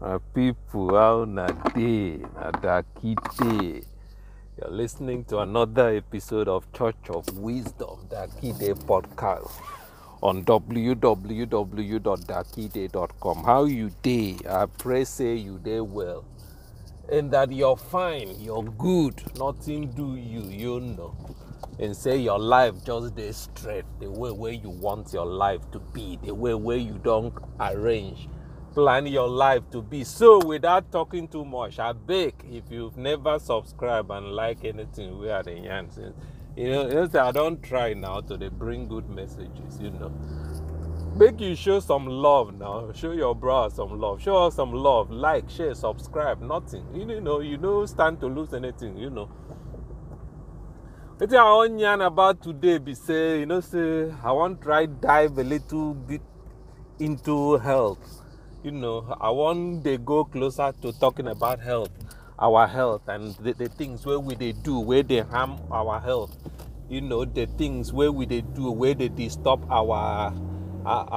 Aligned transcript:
My 0.00 0.18
people, 0.32 0.94
how 0.94 1.24
na 1.26 1.48
day, 1.74 2.22
na 2.38 2.52
dakite. 2.52 3.82
You're 4.56 4.70
listening 4.70 5.24
to 5.24 5.40
another 5.40 5.96
episode 5.96 6.46
of 6.46 6.72
Church 6.72 7.10
of 7.10 7.26
Wisdom, 7.36 8.06
Dakite 8.08 8.76
podcast 8.86 9.50
on 10.22 10.44
www.dakite.com. 10.44 13.42
How 13.42 13.64
you 13.64 13.90
day? 14.00 14.38
I 14.48 14.66
pray 14.66 15.04
say 15.04 15.34
you 15.34 15.58
day 15.58 15.80
well. 15.80 16.24
And 17.10 17.32
that 17.32 17.50
you're 17.50 17.76
fine, 17.76 18.36
you're 18.38 18.62
good, 18.62 19.20
nothing 19.36 19.90
do 19.90 20.14
you, 20.14 20.42
you 20.42 20.78
know. 20.78 21.16
And 21.80 21.96
say 21.96 22.18
your 22.18 22.38
life 22.38 22.84
just 22.84 23.16
day 23.16 23.32
straight, 23.32 23.84
the 23.98 24.08
way 24.08 24.30
where 24.30 24.52
you 24.52 24.70
want 24.70 25.12
your 25.12 25.26
life 25.26 25.68
to 25.72 25.80
be, 25.80 26.20
the 26.22 26.32
way 26.32 26.54
where 26.54 26.76
you 26.76 27.00
don't 27.02 27.34
arrange 27.58 28.28
plan 28.78 29.06
your 29.06 29.26
life 29.26 29.68
to 29.72 29.82
be. 29.82 30.04
So, 30.04 30.38
without 30.46 30.92
talking 30.92 31.26
too 31.26 31.44
much, 31.44 31.80
I 31.80 31.92
beg 31.92 32.32
if 32.48 32.70
you've 32.70 32.96
never 32.96 33.40
subscribed 33.40 34.08
and 34.12 34.26
like 34.36 34.64
anything, 34.64 35.18
we 35.18 35.28
are 35.30 35.42
the 35.42 35.50
Yansons. 35.50 36.14
You 36.56 36.70
know, 36.70 36.88
know, 36.88 37.20
I 37.20 37.32
don't 37.32 37.60
try 37.60 37.94
now 37.94 38.20
to 38.20 38.36
they 38.36 38.46
bring 38.46 38.86
good 38.86 39.10
messages, 39.10 39.80
you 39.80 39.90
know. 39.90 40.12
Make 41.16 41.40
you 41.40 41.56
show 41.56 41.80
some 41.80 42.06
love 42.06 42.54
now. 42.54 42.92
Show 42.92 43.10
your 43.10 43.34
bro 43.34 43.68
some 43.68 43.98
love. 43.98 44.22
Show 44.22 44.46
us 44.46 44.54
some 44.54 44.72
love. 44.72 45.10
Like, 45.10 45.50
share, 45.50 45.74
subscribe. 45.74 46.40
Nothing. 46.40 46.86
You 46.94 47.20
know, 47.20 47.40
you 47.40 47.56
don't 47.56 47.88
stand 47.88 48.20
to 48.20 48.28
lose 48.28 48.54
anything, 48.54 48.96
you 48.96 49.10
know. 49.10 49.28
Wetin 51.18 51.36
I 51.36 51.42
wan 51.42 51.80
yarn 51.80 52.00
about 52.02 52.40
today 52.40 52.78
be 52.78 52.94
say, 52.94 53.40
you 53.40 53.46
know, 53.46 53.60
say 53.60 54.14
I 54.22 54.30
wan 54.30 54.56
try 54.56 54.86
dive 54.86 55.36
a 55.36 55.42
little 55.42 55.94
bit 55.94 56.22
into 57.00 57.56
health. 57.56 58.22
You 58.64 58.72
know, 58.72 59.16
I 59.20 59.30
want 59.30 59.84
they 59.84 59.98
go 59.98 60.24
closer 60.24 60.72
to 60.82 60.92
talking 60.98 61.28
about 61.28 61.60
health, 61.60 61.92
our 62.40 62.66
health, 62.66 63.02
and 63.06 63.32
the, 63.36 63.52
the 63.52 63.68
things 63.68 64.04
where 64.04 64.18
we 64.18 64.34
they 64.34 64.50
do, 64.50 64.80
where 64.80 65.04
they 65.04 65.20
harm 65.20 65.60
our 65.70 66.00
health. 66.00 66.36
You 66.88 67.00
know, 67.02 67.24
the 67.24 67.46
things 67.46 67.92
where 67.92 68.10
we 68.10 68.26
they 68.26 68.40
do, 68.40 68.72
where 68.72 68.94
they 68.94 69.10
disturb 69.10 69.64
our 69.70 70.34
our, 70.84 71.08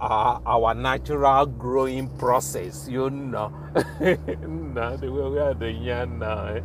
our, 0.00 0.42
our 0.46 0.74
natural 0.74 1.44
growing 1.44 2.08
process. 2.16 2.88
You 2.88 3.10
know, 3.10 3.48
nah, 3.74 4.96
the 4.96 5.12
way 5.12 5.28
we 5.28 5.38
are 5.38 5.52
the 5.52 5.70
yarn 5.70 6.20
now. 6.20 6.46
Eh? 6.46 6.60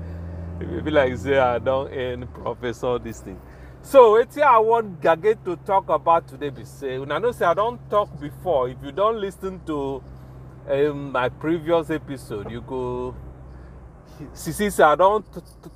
It 0.61 0.85
be 0.85 0.91
like 0.91 1.17
say 1.17 1.39
I 1.39 1.59
don't 1.59 1.91
end 1.91 2.33
professor 2.33 2.97
this 2.99 3.19
thing. 3.19 3.37
So 3.81 4.15
it's 4.15 4.35
here 4.35 4.45
I 4.45 4.59
want 4.59 5.01
Gage 5.01 5.39
to 5.43 5.57
talk 5.65 5.89
about 5.89 6.29
today 6.29 6.51
be 6.51 6.63
say. 6.63 6.95
Una 6.95 7.19
know 7.19 7.33
say 7.33 7.45
I 7.45 7.53
don't 7.53 7.81
talk 7.89 8.17
before. 8.21 8.69
If 8.69 8.77
you 8.81 8.93
don't 8.93 9.19
listen 9.19 9.59
to 9.65 10.01
um, 10.69 11.11
my 11.11 11.29
previous 11.29 11.89
episode, 11.89 12.51
you 12.51 12.61
go 12.61 13.15
see 14.33 14.51
see 14.51 14.69
say 14.69 14.83
I 14.83 14.95
don't 14.95 15.25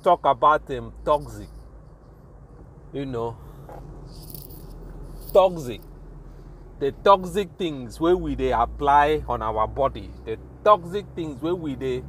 talk 0.02 0.24
about 0.24 0.70
um, 0.70 0.92
toxic. 1.04 1.48
You 2.92 3.06
know, 3.06 3.36
toxic. 5.32 5.80
The 6.78 6.92
toxic 6.92 7.48
things 7.58 7.98
where 7.98 8.16
we 8.16 8.34
they 8.34 8.52
apply 8.52 9.24
on 9.28 9.42
our 9.42 9.66
body. 9.66 10.10
The 10.24 10.38
toxic 10.64 11.06
things 11.14 11.42
where 11.42 11.54
we 11.54 11.74
they 11.74 12.04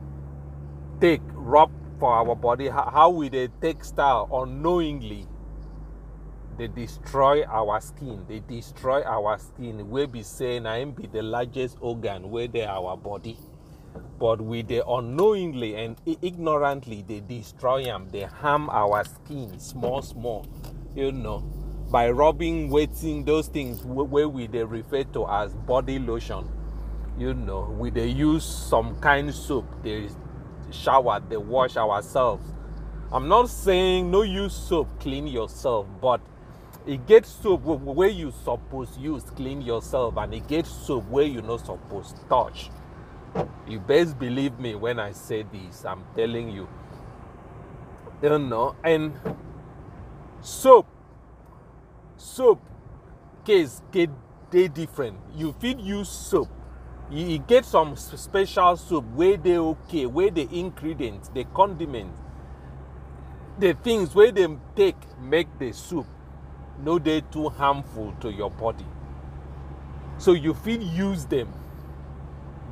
take 1.00 1.22
rub 1.34 1.72
for 2.00 2.14
our 2.14 2.36
body. 2.36 2.68
How 2.70 3.10
we 3.10 3.30
they 3.30 3.48
take 3.62 3.84
style 3.84 4.30
unknowingly 4.32 5.28
they 6.58 6.68
destroy 6.68 7.44
our 7.46 7.80
skin. 7.82 8.26
They 8.28 8.40
destroy 8.40 9.04
our 9.04 9.38
skin. 9.38 9.90
Wey 9.90 10.06
be 10.08 10.24
say 10.24 10.60
na 10.60 10.76
im 10.76 10.92
be 10.92 11.08
the 11.08 11.22
largest 11.22 11.78
organ 11.82 12.30
wey 12.32 12.48
dey 12.48 12.66
our 12.66 12.98
body. 12.98 13.38
But 14.20 14.42
we 14.42 14.64
dey 14.64 14.82
unknowingly 14.88 15.76
and 15.76 15.98
ignorantly 16.22 17.04
dey 17.04 17.20
destroy 17.22 17.84
am 17.84 18.08
dey 18.10 18.24
harm 18.24 18.70
our 18.72 19.04
skin 19.06 19.60
small 19.60 20.02
small 20.02 20.46
you 20.96 21.12
know. 21.12 21.40
By 21.92 22.10
rubbing 22.10 22.70
wetin 22.70 23.26
those 23.26 23.48
things 23.48 23.84
wey 23.86 24.26
we 24.26 24.48
dey 24.48 24.64
refer 24.64 25.04
to 25.14 25.28
as 25.28 25.54
body 25.54 26.00
lotion 26.00 26.50
you 27.20 27.34
know. 27.36 27.76
We 27.80 27.92
dey 27.92 28.08
use 28.08 28.44
some 28.46 29.00
kind 29.00 29.34
soap. 29.34 29.66
Dey 29.84 30.10
shower 30.72 31.20
dey 31.20 31.38
wash 31.38 31.78
ourselves. 31.78 32.46
I'm 33.12 33.28
not 33.28 33.50
saying 33.50 34.10
no 34.12 34.24
use 34.24 34.54
soap 34.56 35.00
clean 35.00 35.28
yourself 35.28 35.86
but 36.02 36.20
e 36.88 36.96
get 36.96 37.26
soap 37.26 37.62
wey 37.66 38.10
you 38.10 38.32
suppose 38.46 38.98
use 38.98 39.24
clean 39.36 39.62
yourself 39.62 40.16
and 40.18 40.34
e 40.34 40.40
get 40.48 40.66
soap 40.66 41.06
wey 41.10 41.26
you 41.26 41.42
no 41.42 41.58
suppose 41.58 42.16
touch. 42.30 42.70
You 43.68 43.80
best 43.82 44.18
believe 44.18 44.58
me 44.58 44.74
when 44.76 44.98
i 45.00 45.12
say 45.12 45.44
this 45.44 45.84
i'm 45.84 46.04
telling 46.16 46.50
you. 46.50 46.68
You 48.24 48.40
know 48.40 48.76
and 48.86 49.14
soap 50.42 50.88
soap 52.16 52.62
case 53.46 53.82
get 53.92 54.10
dey 54.50 54.70
different. 54.70 55.18
You 55.36 55.54
fit 55.60 55.80
use 55.80 56.08
soap 56.10 56.48
e 57.12 57.38
get 57.38 57.66
some 57.66 57.98
special 57.98 58.78
soap 58.78 59.04
wey 59.14 59.36
dey 59.36 59.58
okay 59.58 60.06
wey 60.06 60.30
the 60.30 60.48
ingredients 60.58 61.30
the 61.34 61.44
condiments 61.54 62.18
the 63.60 63.74
things 63.84 64.16
wey 64.16 64.32
dem 64.32 64.62
take 64.76 64.96
make 65.22 65.48
the 65.60 65.72
soup 65.74 66.06
no 66.84 67.00
dey 67.00 67.22
too 67.32 67.50
harmful 67.50 68.14
to 68.22 68.32
your 68.32 68.52
body. 68.52 68.86
So 70.18 70.34
you 70.34 70.54
fit 70.54 70.82
use 70.82 71.26
them. 71.26 71.54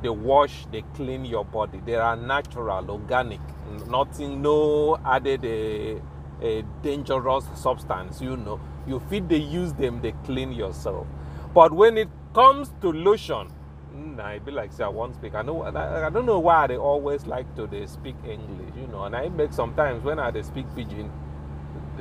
They 0.02 0.08
wash 0.08 0.66
they 0.70 0.82
clean 0.94 1.24
your 1.24 1.44
body. 1.44 1.80
They 1.84 1.94
are 1.96 2.16
natural 2.16 2.90
organic. 2.90 3.40
Nothing 3.88 4.42
no 4.42 4.98
added 5.04 5.44
a, 5.44 6.00
a 6.42 6.62
dangerous 6.82 7.44
substance 7.54 8.20
you 8.20 8.36
know. 8.36 8.60
You 8.86 9.00
fit 9.10 9.28
they 9.28 9.38
use 9.38 9.72
them 9.72 10.00
they 10.02 10.12
clean 10.24 10.52
yourself. 10.52 11.06
But 11.54 11.72
when 11.72 11.96
it 11.98 12.08
comes 12.34 12.72
to 12.82 12.92
lotion 12.92 13.50
mm, 13.94 14.16
na 14.16 14.32
e 14.34 14.38
be 14.38 14.50
like 14.52 14.72
say 14.72 14.84
i 14.84 14.88
wan 14.88 15.14
speak. 15.14 15.34
I 15.34 15.42
know 15.42 15.62
i, 15.62 16.06
I 16.06 16.10
don't 16.10 16.26
know 16.26 16.38
why 16.38 16.66
they 16.66 16.76
always 16.76 17.26
like 17.26 17.54
to 17.56 17.66
dey 17.66 17.86
speak 17.86 18.14
english 18.24 18.74
you 18.76 18.86
know. 18.88 19.04
And 19.04 19.16
i 19.16 19.28
make 19.28 19.52
sometimes 19.52 20.04
when 20.04 20.18
i 20.18 20.30
they 20.30 20.42
speak 20.42 20.66
pidgin 20.76 21.10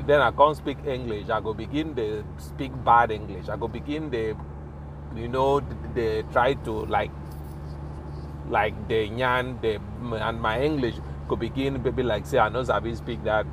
then 0.05 0.21
I 0.21 0.31
can't 0.31 0.55
speak 0.57 0.77
English. 0.85 1.29
I 1.29 1.39
go 1.41 1.53
begin 1.53 1.95
to 1.95 2.23
speak 2.37 2.71
bad 2.83 3.11
English. 3.11 3.49
I 3.49 3.55
go 3.57 3.67
begin 3.67 4.09
the, 4.09 4.35
you 5.15 5.27
know, 5.27 5.61
they 5.93 6.23
try 6.31 6.53
to 6.53 6.85
like, 6.85 7.11
like 8.49 8.75
the 8.87 9.07
yan 9.07 9.57
the 9.61 9.79
and 10.21 10.39
my 10.39 10.61
English 10.61 10.95
could 11.27 11.39
begin 11.39 11.83
to 11.83 11.91
be 11.91 12.03
like 12.03 12.25
say 12.25 12.37
I 12.37 12.49
know 12.49 12.63
Sabi 12.63 12.93
speak 12.95 13.23
that 13.23 13.45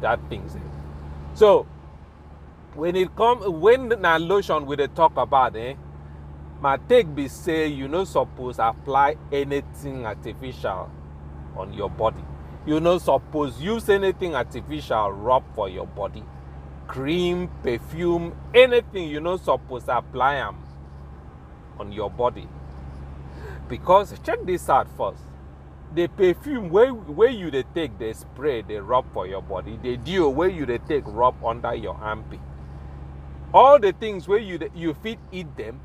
that 0.00 0.20
things. 0.28 0.56
So 1.34 1.66
when 2.74 2.94
it 2.96 3.14
come 3.16 3.60
when 3.60 3.88
na 3.88 4.16
lotion 4.16 4.66
we 4.66 4.76
dey 4.76 4.86
talk 4.88 5.16
about 5.16 5.56
eh, 5.56 5.74
my 6.60 6.76
take 6.88 7.12
be 7.14 7.26
say 7.28 7.66
you 7.66 7.88
no 7.88 8.04
suppose 8.04 8.58
apply 8.58 9.16
anything 9.32 10.06
artificial 10.06 10.90
on 11.56 11.72
your 11.72 11.90
body. 11.90 12.22
You 12.68 12.80
no 12.80 12.98
suppose 12.98 13.58
use 13.62 13.88
anything 13.88 14.34
artificial 14.34 15.10
rub 15.12 15.42
for 15.54 15.70
your 15.70 15.86
body. 15.86 16.22
Cream, 16.86 17.48
perfume, 17.62 18.36
anything 18.52 19.08
you 19.08 19.20
no 19.20 19.38
suppose 19.38 19.84
apply 19.88 20.34
am 20.34 20.58
on 21.78 21.92
your 21.92 22.10
body. 22.10 22.46
Because 23.70 24.14
check 24.22 24.40
this 24.44 24.68
out 24.68 24.86
first. 24.98 25.22
The 25.94 26.08
perfume 26.08 26.68
wey 26.68 26.90
wey 26.90 27.30
you 27.30 27.50
dey 27.50 27.64
take 27.74 27.98
dey 27.98 28.12
spray 28.12 28.60
dey 28.60 28.76
rub 28.76 29.10
for 29.14 29.26
your 29.26 29.40
body. 29.40 29.78
The 29.82 29.96
deal 29.96 30.34
wey 30.34 30.52
you 30.52 30.66
dey 30.66 30.76
take 30.86 31.04
rub 31.06 31.42
under 31.42 31.74
your 31.74 31.94
armpit. 31.94 32.40
All 33.54 33.78
the 33.78 33.92
things 33.92 34.28
wey 34.28 34.42
you 34.42 34.58
you 34.74 34.92
fit 34.92 35.18
eat 35.32 35.56
them 35.56 35.80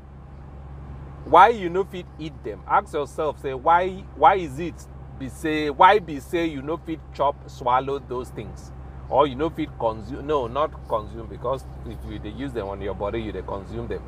why 1.24 1.48
you 1.48 1.70
no 1.70 1.84
fit 1.84 2.04
eat 2.18 2.34
them 2.44 2.60
ask 2.68 2.92
yourself 2.92 3.40
say 3.40 3.54
why 3.54 3.88
why 4.14 4.34
is 4.34 4.58
it 4.58 4.74
be 5.18 5.28
say 5.28 5.70
why 5.70 5.98
be 5.98 6.20
say 6.20 6.46
you 6.46 6.62
no 6.62 6.76
fit 6.76 7.00
chop 7.14 7.36
swallow 7.48 7.98
those 7.98 8.30
things? 8.30 8.70
Or 9.08 9.26
you 9.26 9.34
no 9.34 9.50
fit 9.50 9.68
consume 9.78 10.26
no 10.26 10.46
not 10.46 10.70
consume 10.88 11.26
because 11.28 11.64
if 11.86 11.98
you 12.08 12.30
use 12.32 12.52
them 12.52 12.68
on 12.68 12.80
your 12.80 12.94
body 12.94 13.20
you 13.22 13.32
dey 13.32 13.42
consume 13.42 13.88
them. 13.88 14.02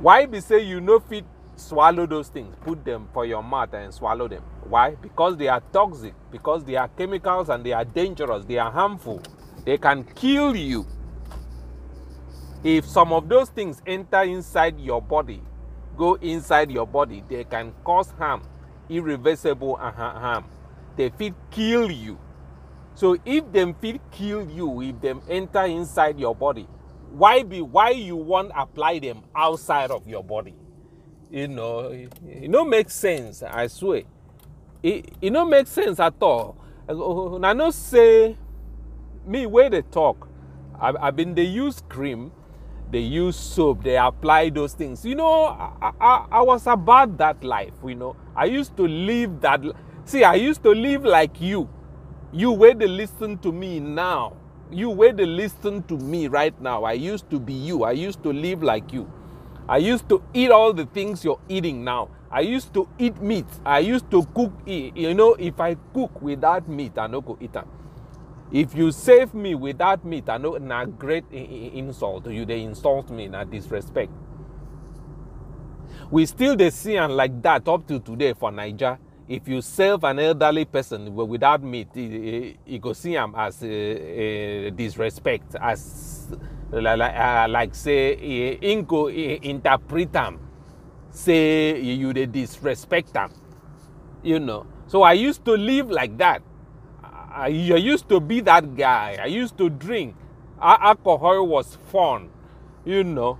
Why 0.00 0.26
be 0.26 0.40
say 0.40 0.60
you 0.60 0.80
no 0.80 1.00
fit 1.00 1.24
swallow 1.56 2.06
those 2.06 2.28
things? 2.28 2.54
Put 2.62 2.84
them 2.84 3.08
for 3.12 3.24
your 3.26 3.42
mouth 3.42 3.72
and 3.74 3.92
swallow 3.92 4.28
them. 4.28 4.42
Why? 4.68 4.94
Because 4.94 5.36
they 5.36 5.48
are 5.48 5.62
toxic. 5.72 6.14
Because 6.30 6.64
they 6.64 6.76
are 6.76 6.88
chemicals 6.88 7.48
and 7.48 7.64
they 7.64 7.72
are 7.72 7.84
dangerous. 7.84 8.44
They 8.44 8.58
are 8.58 8.70
harmful. 8.70 9.22
They 9.64 9.78
can 9.78 10.04
kill 10.04 10.54
you. 10.54 10.86
If 12.62 12.86
some 12.86 13.12
of 13.12 13.28
those 13.28 13.48
things 13.48 13.80
enter 13.86 14.22
inside 14.22 14.78
your 14.80 15.00
body 15.00 15.42
go 15.96 16.14
inside 16.14 16.70
your 16.70 16.86
body 16.86 17.24
they 17.28 17.44
can 17.44 17.72
cause 17.84 18.10
harm 18.18 18.42
irreversible 18.90 19.76
and 19.78 19.96
ha- 19.96 20.18
harm 20.20 20.44
they 20.96 21.10
fit 21.10 21.34
kill 21.50 21.90
you 21.90 22.18
so 22.94 23.16
if 23.24 23.50
them 23.52 23.74
fit 23.74 24.00
kill 24.12 24.48
you 24.50 24.82
if 24.82 25.00
them 25.00 25.22
enter 25.28 25.64
inside 25.64 26.18
your 26.20 26.34
body 26.34 26.68
why 27.10 27.42
be 27.42 27.62
why 27.62 27.90
you 27.90 28.16
want 28.16 28.50
apply 28.56 28.98
them 29.00 29.22
outside 29.36 29.90
of 29.90 30.06
your 30.08 30.24
body 30.24 30.54
You 31.30 31.48
know, 31.48 31.80
it, 31.90 32.12
it 32.26 32.50
no 32.50 32.64
make 32.64 32.90
sense, 32.90 33.42
I 33.42 33.68
swear. 33.68 34.04
It, 34.82 35.14
it 35.22 35.30
no 35.32 35.44
make 35.46 35.66
sense 35.68 36.00
at 36.00 36.14
all. 36.22 36.56
I 36.88 37.52
no 37.54 37.70
say 37.70 38.36
me 39.26 39.46
where 39.46 39.70
they 39.70 39.82
talk. 39.82 40.28
I, 40.80 40.94
I 41.00 41.10
been 41.12 41.34
they 41.34 41.44
use 41.44 41.82
cream, 41.88 42.32
they 42.90 43.00
use 43.00 43.36
soap, 43.36 43.82
they 43.82 43.96
apply 43.96 44.50
those 44.50 44.74
things. 44.74 45.04
You 45.04 45.16
know, 45.16 45.46
I, 45.46 45.92
I, 46.00 46.26
I 46.30 46.42
was 46.42 46.66
about 46.66 47.18
that 47.18 47.42
life, 47.42 47.74
you 47.84 47.94
know. 47.94 48.16
I 48.34 48.44
used 48.44 48.76
to 48.76 48.86
live 48.86 49.40
that. 49.40 49.62
See, 50.04 50.22
I 50.24 50.34
used 50.34 50.62
to 50.62 50.70
live 50.70 51.04
like 51.04 51.40
you. 51.40 51.68
You 52.32 52.52
where 52.52 52.74
they 52.74 52.86
listen 52.86 53.38
to 53.38 53.52
me 53.52 53.80
now. 53.80 54.36
You 54.70 54.90
where 54.90 55.12
they 55.12 55.26
listen 55.26 55.82
to 55.84 55.96
me 55.96 56.28
right 56.28 56.58
now. 56.60 56.84
I 56.84 56.92
used 56.92 57.28
to 57.30 57.40
be 57.40 57.52
you. 57.52 57.84
I 57.84 57.92
used 57.92 58.22
to 58.22 58.32
live 58.32 58.62
like 58.62 58.92
you. 58.92 59.10
I 59.68 59.78
used 59.78 60.08
to 60.10 60.22
eat 60.32 60.50
all 60.50 60.72
the 60.72 60.86
things 60.86 61.24
you're 61.24 61.40
eating 61.48 61.82
now. 61.82 62.10
I 62.30 62.40
used 62.40 62.74
to 62.74 62.88
eat 62.98 63.20
meat. 63.20 63.46
I 63.64 63.80
used 63.80 64.10
to 64.10 64.24
cook. 64.34 64.52
You 64.66 65.14
know, 65.14 65.34
if 65.34 65.60
I 65.60 65.76
cook 65.94 66.20
without 66.22 66.68
meat, 66.68 66.98
I 66.98 67.06
no 67.06 67.20
go 67.20 67.36
eat 67.40 67.52
them. 67.52 67.66
If 68.52 68.74
you 68.74 68.92
save 68.92 69.34
me 69.34 69.54
without 69.54 70.04
meat, 70.04 70.28
I 70.28 70.38
know 70.38 70.56
na 70.56 70.84
great 70.84 71.24
insult. 71.32 72.28
You 72.28 72.44
they 72.44 72.62
insult 72.62 73.10
me, 73.10 73.28
na 73.28 73.44
disrespect. 73.44 74.12
We 76.10 76.26
still 76.26 76.56
they 76.56 76.70
see 76.70 76.96
and 76.96 77.16
like 77.16 77.42
that 77.42 77.66
up 77.68 77.86
to 77.88 77.98
today 77.98 78.32
for 78.34 78.52
Niger. 78.52 78.98
If 79.28 79.48
you 79.48 79.60
serve 79.60 80.04
an 80.04 80.20
elderly 80.20 80.64
person 80.64 81.12
without 81.12 81.60
meat, 81.62 81.88
you 81.96 82.78
go 82.78 82.92
see 82.92 83.14
him 83.14 83.34
as 83.36 83.60
a, 83.64 84.70
disrespect, 84.70 85.56
as 85.60 86.28
like, 86.70 87.00
uh, 87.00 87.46
like 87.50 87.74
say, 87.74 88.58
inco 88.62 89.10
interpret 89.42 90.12
them, 90.12 90.38
say 91.10 91.80
you 91.80 92.12
they 92.12 92.26
disrespect 92.26 93.12
them, 93.14 93.32
you 94.22 94.38
know. 94.38 94.64
So 94.86 95.02
I 95.02 95.14
used 95.14 95.44
to 95.46 95.52
live 95.54 95.90
like 95.90 96.16
that. 96.18 96.42
I, 97.36 97.46
I 97.48 97.76
used 97.76 98.08
to 98.08 98.18
be 98.18 98.40
that 98.40 98.74
guy. 98.76 99.18
I 99.22 99.26
used 99.26 99.58
to 99.58 99.68
drink. 99.68 100.16
Alcohol 100.60 101.46
was 101.46 101.76
fun, 101.92 102.30
you 102.84 103.04
know. 103.04 103.38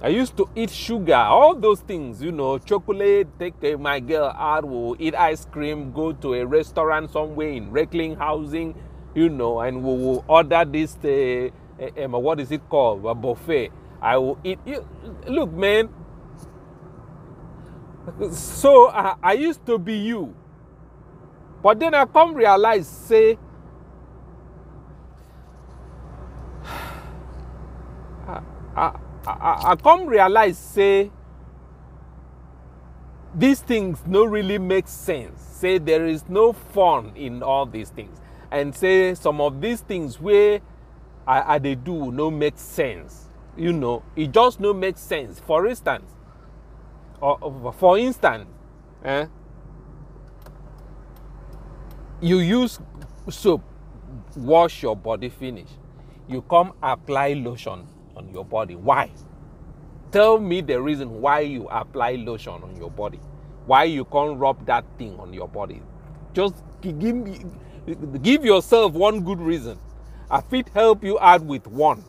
I 0.00 0.08
used 0.08 0.36
to 0.38 0.48
eat 0.54 0.70
sugar, 0.70 1.14
all 1.16 1.54
those 1.56 1.80
things, 1.80 2.22
you 2.22 2.30
know, 2.32 2.56
chocolate, 2.58 3.26
take 3.38 3.78
my 3.80 3.98
girl 4.00 4.26
out, 4.28 4.64
we'll 4.64 4.96
eat 4.98 5.14
ice 5.14 5.44
cream, 5.44 5.92
go 5.92 6.12
to 6.12 6.34
a 6.34 6.46
restaurant 6.46 7.10
somewhere 7.10 7.48
in 7.50 7.70
Recklinghausen, 7.72 8.74
you 9.14 9.28
know, 9.28 9.60
and 9.60 9.82
we 9.82 9.90
will 9.92 10.24
order 10.28 10.64
this, 10.64 10.96
uh, 11.04 11.48
uh, 11.82 12.08
what 12.18 12.38
is 12.40 12.52
it 12.52 12.66
called, 12.68 13.04
a 13.04 13.14
buffet. 13.14 13.70
I 14.00 14.16
will 14.18 14.38
eat. 14.44 14.60
You, 14.64 14.86
Look, 15.26 15.52
man. 15.52 15.88
So 18.30 18.88
I 18.88 19.34
used 19.34 19.66
to 19.66 19.78
be 19.78 19.98
you. 19.98 20.34
But 21.62 21.80
then 21.80 21.94
I 21.94 22.04
come 22.04 22.34
realize, 22.34 22.86
say, 22.86 23.38
I, 28.26 28.40
I, 28.76 28.92
I, 29.26 29.76
come 29.76 30.06
realize, 30.06 30.56
say, 30.56 31.10
these 33.34 33.60
things 33.60 34.02
no 34.06 34.24
really 34.24 34.58
make 34.58 34.88
sense. 34.88 35.40
Say 35.40 35.78
there 35.78 36.06
is 36.06 36.28
no 36.28 36.52
fun 36.52 37.12
in 37.16 37.42
all 37.42 37.66
these 37.66 37.90
things. 37.90 38.18
And 38.50 38.74
say 38.74 39.14
some 39.14 39.40
of 39.40 39.60
these 39.60 39.80
things 39.80 40.20
where 40.20 40.60
I, 41.26 41.54
I 41.54 41.58
they 41.58 41.74
do 41.74 42.10
no 42.12 42.30
make 42.30 42.58
sense. 42.58 43.26
You 43.56 43.72
know, 43.72 44.02
it 44.16 44.32
just 44.32 44.60
no 44.60 44.72
make 44.72 44.96
sense. 44.96 45.40
For 45.40 45.66
instance, 45.66 46.10
or, 47.20 47.74
for 47.76 47.98
instance, 47.98 48.46
eh, 49.04 49.26
you 52.20 52.38
use 52.38 52.78
soap 53.30 53.62
wash 54.36 54.82
your 54.82 54.96
body 54.96 55.28
finish. 55.28 55.68
You 56.28 56.42
come 56.42 56.72
apply 56.82 57.34
lotion 57.34 57.86
on 58.16 58.28
your 58.32 58.44
body. 58.44 58.76
Why? 58.76 59.10
Tell 60.10 60.38
me 60.38 60.60
the 60.60 60.80
reason 60.80 61.20
why 61.20 61.40
you 61.40 61.68
apply 61.68 62.12
lotion 62.12 62.54
on 62.62 62.76
your 62.76 62.90
body. 62.90 63.20
Why 63.66 63.84
you 63.84 64.04
can't 64.06 64.38
rub 64.38 64.64
that 64.66 64.84
thing 64.98 65.18
on 65.20 65.32
your 65.34 65.48
body? 65.48 65.82
Just 66.32 66.54
give 66.80 67.14
me 67.14 67.44
give 68.22 68.44
yourself 68.44 68.92
one 68.92 69.20
good 69.20 69.40
reason. 69.40 69.78
I 70.30 70.40
fit 70.40 70.68
help 70.74 71.04
you 71.04 71.18
out 71.20 71.42
with 71.42 71.66
one. 71.66 72.04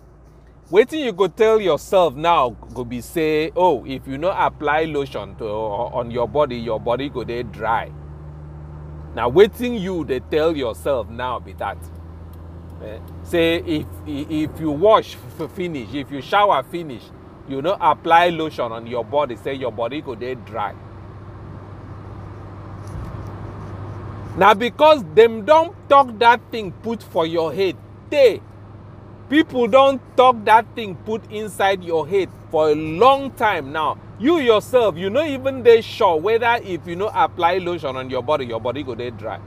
Wetin 0.71 0.99
you 1.03 1.11
go 1.11 1.27
tell 1.27 1.59
yourself 1.59 2.15
now 2.15 2.51
go 2.75 2.83
be 2.85 3.01
say 3.01 3.51
oh 3.55 3.83
if 3.87 4.07
you 4.07 4.19
no 4.19 4.29
apply 4.29 4.83
lotion 4.83 5.35
to 5.37 5.45
on 5.45 6.11
your 6.11 6.27
body 6.27 6.57
your 6.57 6.79
body 6.79 7.09
go 7.09 7.23
dey 7.23 7.41
dry 7.41 7.91
na 9.15 9.27
wetin 9.29 9.79
you 9.79 10.03
dey 10.05 10.19
tell 10.31 10.55
yourself 10.55 11.09
now 11.09 11.39
be 11.39 11.53
that 11.53 11.77
eh 12.83 12.99
say 13.23 13.55
if 13.65 13.85
if 14.07 14.59
you 14.59 14.71
wash 14.71 15.15
finish 15.55 15.93
if 15.93 16.11
you 16.11 16.21
shower 16.21 16.63
finish 16.63 17.03
you 17.47 17.61
no 17.61 17.75
apply 17.81 18.29
lotion 18.29 18.71
on 18.71 18.85
your 18.87 19.03
body 19.03 19.35
say 19.35 19.53
your 19.53 19.71
body 19.71 20.01
go 20.01 20.13
dey 20.15 20.35
dry. 20.35 20.73
Na 24.37 24.53
because 24.53 25.03
dem 25.15 25.43
don 25.45 25.73
talk 25.89 26.17
that 26.19 26.39
thing 26.51 26.71
put 26.71 27.01
for 27.03 27.25
your 27.25 27.51
head 27.53 27.75
tey 28.09 28.39
people 29.29 29.67
don't 29.67 30.01
talk 30.17 30.43
that 30.45 30.65
thing 30.75 30.95
put 30.95 31.21
inside 31.31 31.83
your 31.83 32.07
head 32.07 32.29
for 32.49 32.69
a 32.71 32.75
long 32.75 33.31
time 33.31 33.71
now. 33.71 33.97
You 34.19 34.39
yourself 34.39 34.97
you 34.97 35.09
know, 35.09 35.23
even 35.23 35.63
they 35.63 35.81
sure 35.81 36.17
whether 36.17 36.59
if 36.63 36.85
you 36.87 36.95
know 36.95 37.11
apply 37.13 37.59
lotion 37.59 37.95
on 37.95 38.09
your 38.09 38.23
body 38.23 38.45
your 38.45 38.59
body 38.59 38.83
go 38.83 38.95
dey 38.95 39.11
dry. 39.11 39.39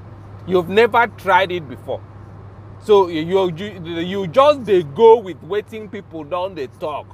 You've 0.46 0.68
never 0.68 1.06
tried 1.08 1.52
it 1.52 1.68
before. 1.68 2.00
So 2.82 3.08
you 3.08 3.52
you, 3.56 4.00
you 4.00 4.26
just 4.28 4.64
dey 4.64 4.82
go 4.82 5.18
with 5.18 5.42
waiting 5.42 5.88
people 5.88 6.24
don 6.24 6.54
they 6.54 6.68
talk. 6.80 7.06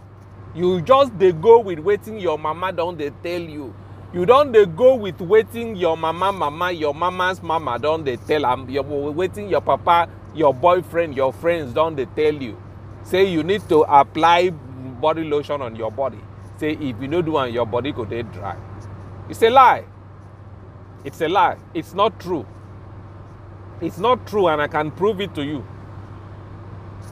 You 0.55 0.81
just 0.83 1.17
dey 1.19 1.33
go 1.33 1.59
with 1.61 1.79
waiting 1.79 2.19
your 2.21 2.39
mama 2.39 2.73
don 2.73 2.97
they 2.97 3.11
tell 3.23 3.41
you. 3.41 3.75
You 4.13 4.25
don't 4.25 4.53
they 4.53 4.65
go 4.65 4.95
with 4.95 5.21
waiting 5.21 5.77
your 5.77 5.97
mama 5.97 6.33
mama 6.33 6.71
your 6.73 6.95
mama's 6.95 7.43
mama 7.43 7.79
don 7.79 8.05
they 8.05 8.17
tell 8.17 8.47
am 8.47 8.69
your 8.71 8.85
wetin 8.85 9.51
your 9.51 9.61
papa 9.61 10.09
your 10.39 10.55
boyfriend 10.55 11.17
your 11.17 11.33
friends 11.33 11.73
don't 11.75 11.97
they 11.97 12.07
tell 12.07 12.35
you? 12.35 12.57
Say 13.03 13.25
you 13.27 13.43
need 13.43 13.69
to 13.69 13.83
apply 13.83 14.51
body 14.51 15.25
lotion 15.25 15.61
on 15.63 15.77
your 15.77 15.91
body. 15.91 16.21
Say 16.59 16.73
if 16.73 17.01
you 17.01 17.09
no 17.09 17.23
do 17.23 17.39
am 17.39 17.53
your 17.53 17.67
body 17.67 17.93
go 17.93 18.05
dey 18.05 18.23
dry. 18.23 18.57
It's 19.29 19.43
a 19.43 19.51
lie. 19.51 19.85
It's 21.05 21.21
a 21.21 21.29
lie. 21.29 21.57
It's 21.75 21.95
not 21.95 22.19
true. 22.21 22.47
It's 23.81 23.99
not 23.99 24.27
true 24.27 24.49
and 24.49 24.61
i 24.61 24.67
can 24.67 24.91
prove 24.91 25.21
it 25.21 25.35
to 25.35 25.45
you. 25.45 25.65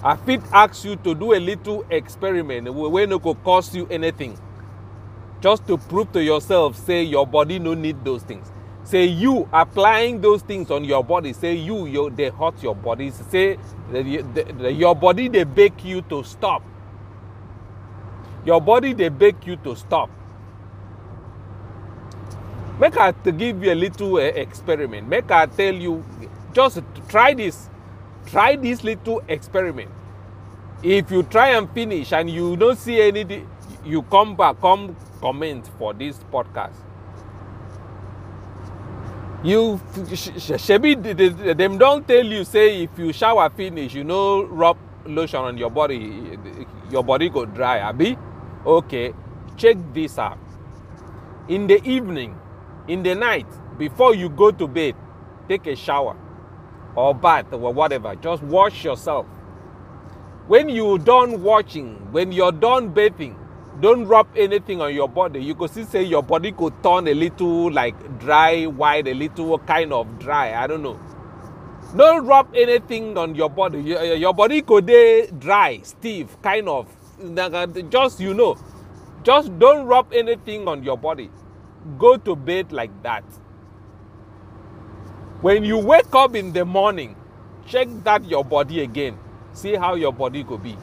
I 0.02 0.16
fit 0.16 0.40
ask 0.52 0.84
you 0.84 0.96
to 0.96 1.14
do 1.14 1.32
a 1.34 1.40
little 1.40 1.84
experiment 1.90 2.72
wey 2.72 3.06
no 3.06 3.18
go 3.18 3.34
cost 3.34 3.74
you 3.74 3.86
anything. 3.88 4.38
Just 5.40 5.66
to 5.66 5.76
prove 5.78 6.12
to 6.12 6.22
yourself 6.22 6.76
say 6.76 7.02
your 7.02 7.26
body 7.26 7.58
no 7.58 7.74
need 7.74 8.04
those 8.04 8.22
things 8.22 8.50
say 8.86 9.04
you 9.04 9.48
applying 9.52 10.20
those 10.20 10.42
things 10.42 10.70
on 10.70 10.84
your 10.84 11.02
body. 11.04 11.32
Say 11.32 11.54
you 11.54 11.86
you 11.86 12.10
dey 12.10 12.30
hurt 12.30 12.62
your 12.62 12.74
body. 12.74 13.10
Say 13.10 13.58
the, 13.92 14.22
the, 14.34 14.44
the, 14.58 14.72
your 14.72 14.94
body 14.94 15.28
they 15.28 15.44
beg 15.44 15.82
you 15.82 16.02
to 16.02 16.22
stop. 16.24 16.62
Your 18.44 18.60
body 18.60 18.92
they 18.92 19.08
beg 19.08 19.44
you 19.44 19.56
to 19.56 19.74
stop. 19.74 20.08
Make 22.78 22.96
i 22.98 23.10
to 23.12 23.32
give 23.32 23.62
you 23.64 23.72
a 23.72 23.74
little 23.74 24.16
uh, 24.16 24.20
experiment. 24.20 25.08
Make 25.08 25.30
i 25.30 25.46
tell 25.46 25.74
you 25.74 26.04
just 26.52 26.80
try 27.08 27.34
this. 27.34 27.68
Try 28.26 28.56
this 28.56 28.84
little 28.84 29.22
experiment. 29.28 29.90
If 30.82 31.10
you 31.10 31.22
try 31.24 31.50
and 31.56 31.68
finish 31.70 32.12
and 32.12 32.30
you 32.30 32.56
don't 32.56 32.78
see 32.78 33.00
any 33.00 33.44
you 33.84 34.02
come 34.02 34.36
back 34.36 34.60
come 34.60 34.94
comment 35.20 35.68
for 35.78 35.94
this 35.94 36.18
podcast 36.32 36.85
you 39.44 39.80
shebi 39.94 40.96
dem 41.56 41.78
don 41.78 42.02
tell 42.04 42.24
you 42.24 42.44
say 42.44 42.82
if 42.82 42.98
you 42.98 43.12
shower 43.12 43.50
finish 43.50 43.94
you 43.94 44.04
no 44.04 44.44
rub 44.44 44.76
lotion 45.06 45.40
on 45.40 45.58
your 45.58 45.70
body 45.70 46.38
your 46.90 47.04
body 47.04 47.28
go 47.28 47.44
dry 47.44 47.80
abi? 47.80 48.16
Okay 48.64 49.12
check 49.56 49.76
this 49.94 50.18
out. 50.18 50.38
In 51.48 51.66
the 51.66 51.82
evening 51.88 52.38
in 52.88 53.02
the 53.02 53.14
night 53.14 53.46
before 53.78 54.14
you 54.14 54.28
go 54.28 54.50
to 54.50 54.66
bed 54.66 54.94
take 55.48 55.66
a 55.66 55.76
shower 55.76 56.16
or 56.94 57.14
bath 57.14 57.52
or 57.52 57.72
whatever 57.72 58.14
just 58.16 58.42
wash 58.42 58.84
yourself. 58.84 59.26
When 60.48 60.68
you 60.68 60.98
done 60.98 61.42
watching 61.42 61.94
when 62.10 62.32
you're 62.32 62.52
done 62.52 62.88
bathing 62.88 63.36
don't 63.80 64.06
rub 64.06 64.26
anything 64.36 64.80
on 64.82 64.94
your 64.94 65.08
body 65.08 65.40
you 65.42 65.54
go 65.54 65.66
see 65.66 65.84
say 65.84 66.02
your 66.02 66.22
body 66.22 66.52
could 66.52 66.74
turn 66.82 67.08
a 67.08 67.14
little 67.14 67.70
like 67.72 67.96
dry 68.20 68.64
white 68.66 69.08
a 69.08 69.14
little 69.14 69.58
kind 69.60 69.92
of 69.92 70.18
dry 70.18 70.54
i 70.62 70.66
don't 70.66 70.82
know 70.82 70.98
Don't 71.96 72.26
rub 72.26 72.48
anything 72.56 73.18
on 73.18 73.34
your 73.36 73.50
body 73.50 73.80
your, 73.82 74.02
your 74.14 74.34
body 74.34 74.62
could 74.62 74.86
dey 74.86 75.28
dry 75.38 75.80
stiff 75.82 76.40
kind 76.42 76.68
of 76.68 76.88
just 77.90 78.20
you 78.20 78.34
know 78.34 78.56
Just 79.24 79.58
don't 79.58 79.86
rub 79.86 80.12
anything 80.14 80.68
on 80.68 80.84
your 80.84 80.98
body. 80.98 81.30
Go 81.98 82.16
to 82.18 82.36
bed 82.36 82.72
like 82.72 82.92
that. 83.02 83.24
When 85.42 85.64
you 85.64 85.78
wake 85.78 86.14
up 86.14 86.36
in 86.36 86.52
the 86.52 86.64
morning, 86.64 87.16
check 87.66 87.88
that 88.04 88.24
your 88.26 88.44
body 88.44 88.82
again. 88.82 89.18
See 89.52 89.74
how 89.76 89.94
your 89.96 90.12
body 90.12 90.44
could 90.44 90.62
be. 90.62 90.76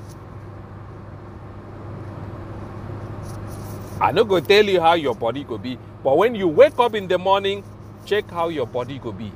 I 4.01 4.11
no 4.11 4.23
go 4.25 4.39
tell 4.39 4.65
you 4.65 4.81
how 4.81 4.93
your 4.95 5.15
body 5.15 5.43
could 5.43 5.63
be, 5.63 5.77
but 6.03 6.17
when 6.17 6.35
you 6.35 6.47
wake 6.47 6.77
up 6.79 6.95
in 6.95 7.07
the 7.07 7.17
morning, 7.17 7.63
check 8.05 8.29
how 8.29 8.49
your 8.49 8.67
body 8.67 8.99
could 8.99 9.17
be. 9.17 9.31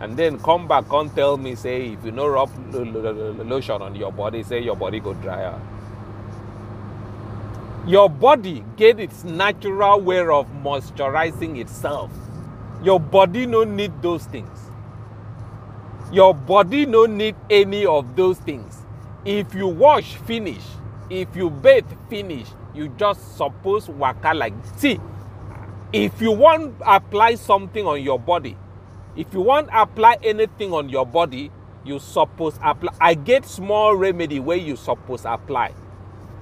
And 0.00 0.16
then 0.16 0.38
come 0.40 0.68
back 0.68 0.92
and 0.92 1.14
tell 1.14 1.36
me, 1.36 1.54
say, 1.54 1.92
if 1.92 2.04
you 2.04 2.12
no 2.12 2.28
rub 2.28 2.50
lotion 2.72 3.82
on 3.82 3.94
your 3.94 4.12
body, 4.12 4.42
say 4.42 4.60
your 4.60 4.76
body 4.76 5.00
go 5.00 5.14
dry 5.14 5.44
out. 5.44 5.60
Your 7.86 8.10
body 8.10 8.64
get 8.76 9.00
its 9.00 9.24
natural 9.24 10.00
way 10.00 10.20
of 10.20 10.46
moisturizing 10.62 11.58
itself. 11.58 12.10
Your 12.82 13.00
body 13.00 13.46
no 13.46 13.64
need 13.64 14.02
those 14.02 14.26
things. 14.26 14.58
Your 16.12 16.34
body 16.34 16.86
no 16.86 17.06
need 17.06 17.36
any 17.50 17.86
of 17.86 18.14
those 18.14 18.38
things. 18.38 18.82
If 19.24 19.54
you 19.54 19.68
wash 19.68 20.16
finish, 20.16 20.62
if 21.10 21.34
you 21.34 21.50
bathe 21.50 21.86
finish, 22.10 22.46
you 22.78 22.88
just 22.96 23.36
suppose 23.36 23.88
waka 23.88 24.32
like 24.32 24.54
see. 24.76 25.00
If 25.92 26.20
you 26.20 26.30
want 26.32 26.76
apply 26.86 27.34
something 27.34 27.84
on 27.86 28.00
your 28.02 28.20
body, 28.20 28.56
if 29.16 29.34
you 29.34 29.40
want 29.40 29.68
apply 29.72 30.18
anything 30.22 30.72
on 30.72 30.88
your 30.88 31.04
body, 31.04 31.50
you 31.84 31.98
suppose 31.98 32.56
apply. 32.62 32.94
I 33.00 33.14
get 33.14 33.44
small 33.46 33.96
remedy 33.96 34.38
where 34.38 34.56
you 34.56 34.76
suppose 34.76 35.24
apply. 35.24 35.74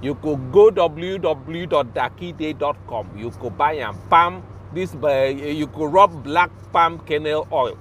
You 0.01 0.13
could 0.15 0.51
go 0.51 0.69
www.dakide.com. 0.69 3.17
You 3.17 3.31
could 3.31 3.57
buy 3.57 3.73
and 3.73 3.97
palm 4.09 4.43
this. 4.73 4.93
Uh, 4.93 5.33
you 5.33 5.65
could 5.67 5.91
rub 5.91 6.23
black 6.23 6.51
palm 6.71 6.99
kernel 6.99 7.47
oil. 7.51 7.75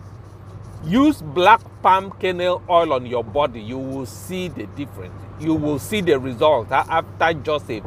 Use 0.85 1.21
black 1.21 1.61
palm 1.83 2.11
kernel 2.13 2.63
oil 2.71 2.95
on 2.95 3.05
your 3.05 3.23
body. 3.25 3.61
You 3.61 3.77
will 3.79 4.07
see 4.07 4.49
the 4.49 4.65
difference. 4.69 5.13
You 5.41 5.55
will 5.55 5.79
see 5.79 6.01
the 6.01 6.19
result 6.19 6.73
after 6.73 7.35
just 7.35 7.71
a, 7.71 7.83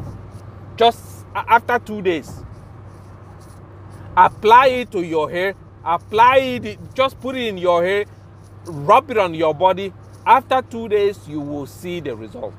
just 0.80 1.26
after 1.36 1.78
two 1.78 2.02
days. 2.02 2.32
Apply 4.16 4.68
it 4.68 4.92
to 4.92 5.02
your 5.02 5.30
hair. 5.30 5.54
Apply 5.84 6.38
it. 6.38 6.80
Just 6.94 7.20
put 7.20 7.36
it 7.36 7.48
in 7.48 7.58
your 7.58 7.84
hair. 7.84 8.06
Rub 8.66 9.12
it 9.12 9.18
on 9.18 9.34
your 9.34 9.54
body. 9.54 9.94
After 10.26 10.62
two 10.62 10.88
days, 10.88 11.20
you 11.28 11.42
will 11.42 11.66
see 11.66 12.00
the 12.00 12.16
result. 12.16 12.54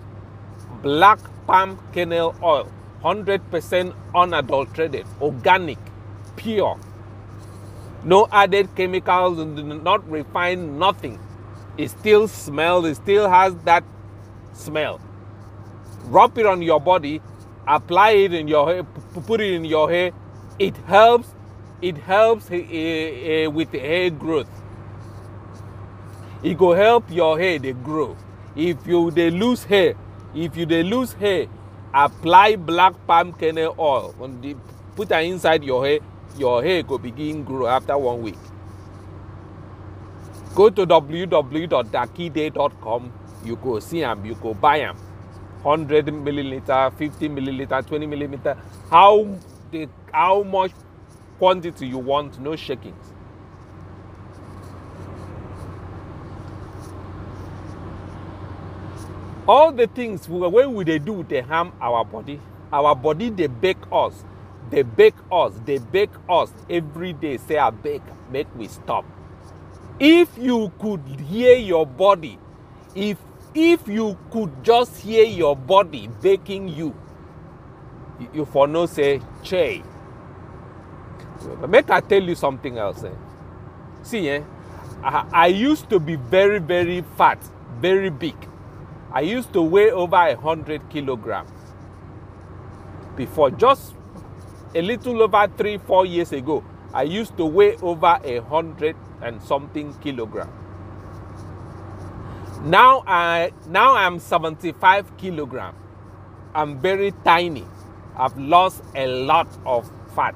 Black 0.83 1.19
palm 1.47 1.79
kernel 1.95 2.35
oil, 2.43 2.71
100% 3.03 3.95
unadulterated, 4.15 5.07
organic, 5.21 5.79
pure. 6.37 6.79
No 8.05 8.29
added 8.33 8.75
chemicals, 8.77 9.39
not 9.39 10.09
refined, 10.11 10.79
nothing. 10.79 11.19
It 11.77 11.89
still 11.89 12.29
smells, 12.29 12.87
it 12.87 12.97
still 12.97 13.29
has 13.29 13.55
that 13.65 13.85
smell. 14.53 15.01
Rub 16.07 16.37
it 16.39 16.47
on 16.47 16.63
your 16.63 16.81
body, 16.81 17.21
apply 17.67 18.11
it 18.11 18.35
in 18.35 18.49
your 18.49 18.73
hair, 18.73 18.83
put 19.27 19.41
it 19.41 19.53
in 19.53 19.65
your 19.65 19.91
hair. 19.91 20.13
It 20.59 20.77
helps. 20.87 21.29
It 21.83 21.97
helps 21.97 22.51
uh, 22.51 22.57
uh, 22.57 23.51
with 23.51 23.73
hair 23.73 24.11
growth. 24.11 24.49
It 26.43 26.59
go 26.59 26.73
help 26.73 27.11
your 27.11 27.39
hair 27.39 27.59
they 27.59 27.73
grow. 27.73 28.17
If 28.57 28.87
you 28.87 29.11
they 29.11 29.31
lose 29.31 29.65
hair, 29.65 29.95
if 30.35 30.57
you 30.57 30.67
they 30.67 30.83
lose 30.83 31.13
hair, 31.15 31.47
apply 31.95 32.57
black 32.57 32.95
palm 33.07 33.33
kernel 33.33 33.75
oil. 33.79 34.15
On 34.21 34.41
the, 34.41 34.57
put 34.97 35.11
it 35.11 35.25
inside 35.25 35.65
your 35.65 35.87
hair. 35.87 35.99
Your 36.39 36.63
hair 36.63 36.83
could 36.83 37.03
begin 37.03 37.45
grow 37.45 37.67
after 37.67 37.97
one 37.99 38.23
week. 38.23 38.39
Go 40.55 40.71
to 40.71 40.87
www.dakiday.com. 40.87 43.13
You 43.45 43.57
go 43.57 43.81
see 43.81 44.01
them. 44.01 44.25
You 44.25 44.35
go 44.35 44.55
buy 44.55 44.79
them. 44.79 44.97
100 45.63 46.07
milliliter, 46.13 46.93
50 46.93 47.29
milliliter, 47.29 47.83
20 47.87 48.07
milliliter, 48.07 48.57
how, 48.91 49.27
the, 49.73 49.89
how 50.13 50.43
much 50.43 50.73
quantity 51.39 51.87
you 51.87 51.99
want, 51.99 52.39
no 52.41 52.57
shakings. 52.57 53.13
all 59.51 59.73
the 59.73 59.87
things 59.89 60.29
when 60.29 60.75
we 60.75 60.85
they 60.85 60.99
do 61.01 61.25
they 61.29 61.41
harm 61.41 61.73
our 61.81 62.05
body. 62.05 62.41
Our 62.73 62.95
body 62.95 63.31
they 63.31 63.49
bake 63.49 63.83
us. 63.91 64.25
They 64.71 64.83
bake 64.83 65.17
us. 65.33 65.53
They 65.65 65.79
bake 65.79 66.11
us 66.29 66.53
every 66.71 67.13
day. 67.15 67.37
Say 67.39 67.59
i 67.59 67.71
bake 67.71 68.03
make 68.31 68.47
we 68.57 68.69
stop. 68.69 69.05
If 69.99 70.39
you 70.39 70.73
could 70.81 71.03
hear 71.29 71.57
your 71.57 71.85
body 71.87 72.39
if 72.95 73.19
if 73.55 73.89
you 73.89 74.17
could 74.31 74.51
just 74.65 74.97
hear 74.99 75.25
your 75.25 75.57
body 75.57 76.09
baking 76.23 76.69
you 76.69 76.95
you 78.33 78.45
for 78.45 78.67
know 78.67 78.87
say 78.87 79.21
che 79.43 79.83
make 81.69 81.91
i 81.91 82.01
tell 82.01 82.23
you 82.23 82.35
something 82.35 82.79
else 82.79 83.05
eh 83.05 83.15
see 84.03 84.29
eh 84.29 84.43
I, 85.03 85.25
i 85.33 85.47
used 85.47 85.89
to 85.89 85.99
be 85.99 86.17
very 86.17 86.59
very 86.59 87.03
fat 87.17 87.39
very 87.81 88.11
big 88.11 88.35
I 89.13 89.23
used 89.23 89.53
to 89.55 89.63
weigh 89.63 89.91
over 89.91 90.15
a 90.17 90.37
hundred 90.37 90.89
kilograms 90.89 91.51
before. 93.17 93.51
Just 93.51 93.95
a 94.73 94.81
little 94.81 95.21
over 95.23 95.49
three, 95.59 95.79
four 95.79 96.07
years 96.07 96.33
ago, 96.33 96.63
I 96.95 97.03
used 97.03 97.37
to 97.37 97.45
weigh 97.45 97.77
over 97.79 98.21
a 98.23 98.39
hundred 98.43 98.95
and 99.21 99.43
something 99.43 99.93
kilograms. 99.95 100.53
Now 102.65 103.05
I 103.07 103.53
now 103.69 103.97
I'm 103.97 104.19
75 104.19 105.17
kilogram. 105.17 105.75
I'm 106.55 106.79
very 106.79 107.13
tiny. 107.25 107.65
I've 108.19 108.37
lost 108.37 108.83
a 108.95 109.07
lot 109.07 109.49
of 109.65 109.91
fat. 110.15 110.35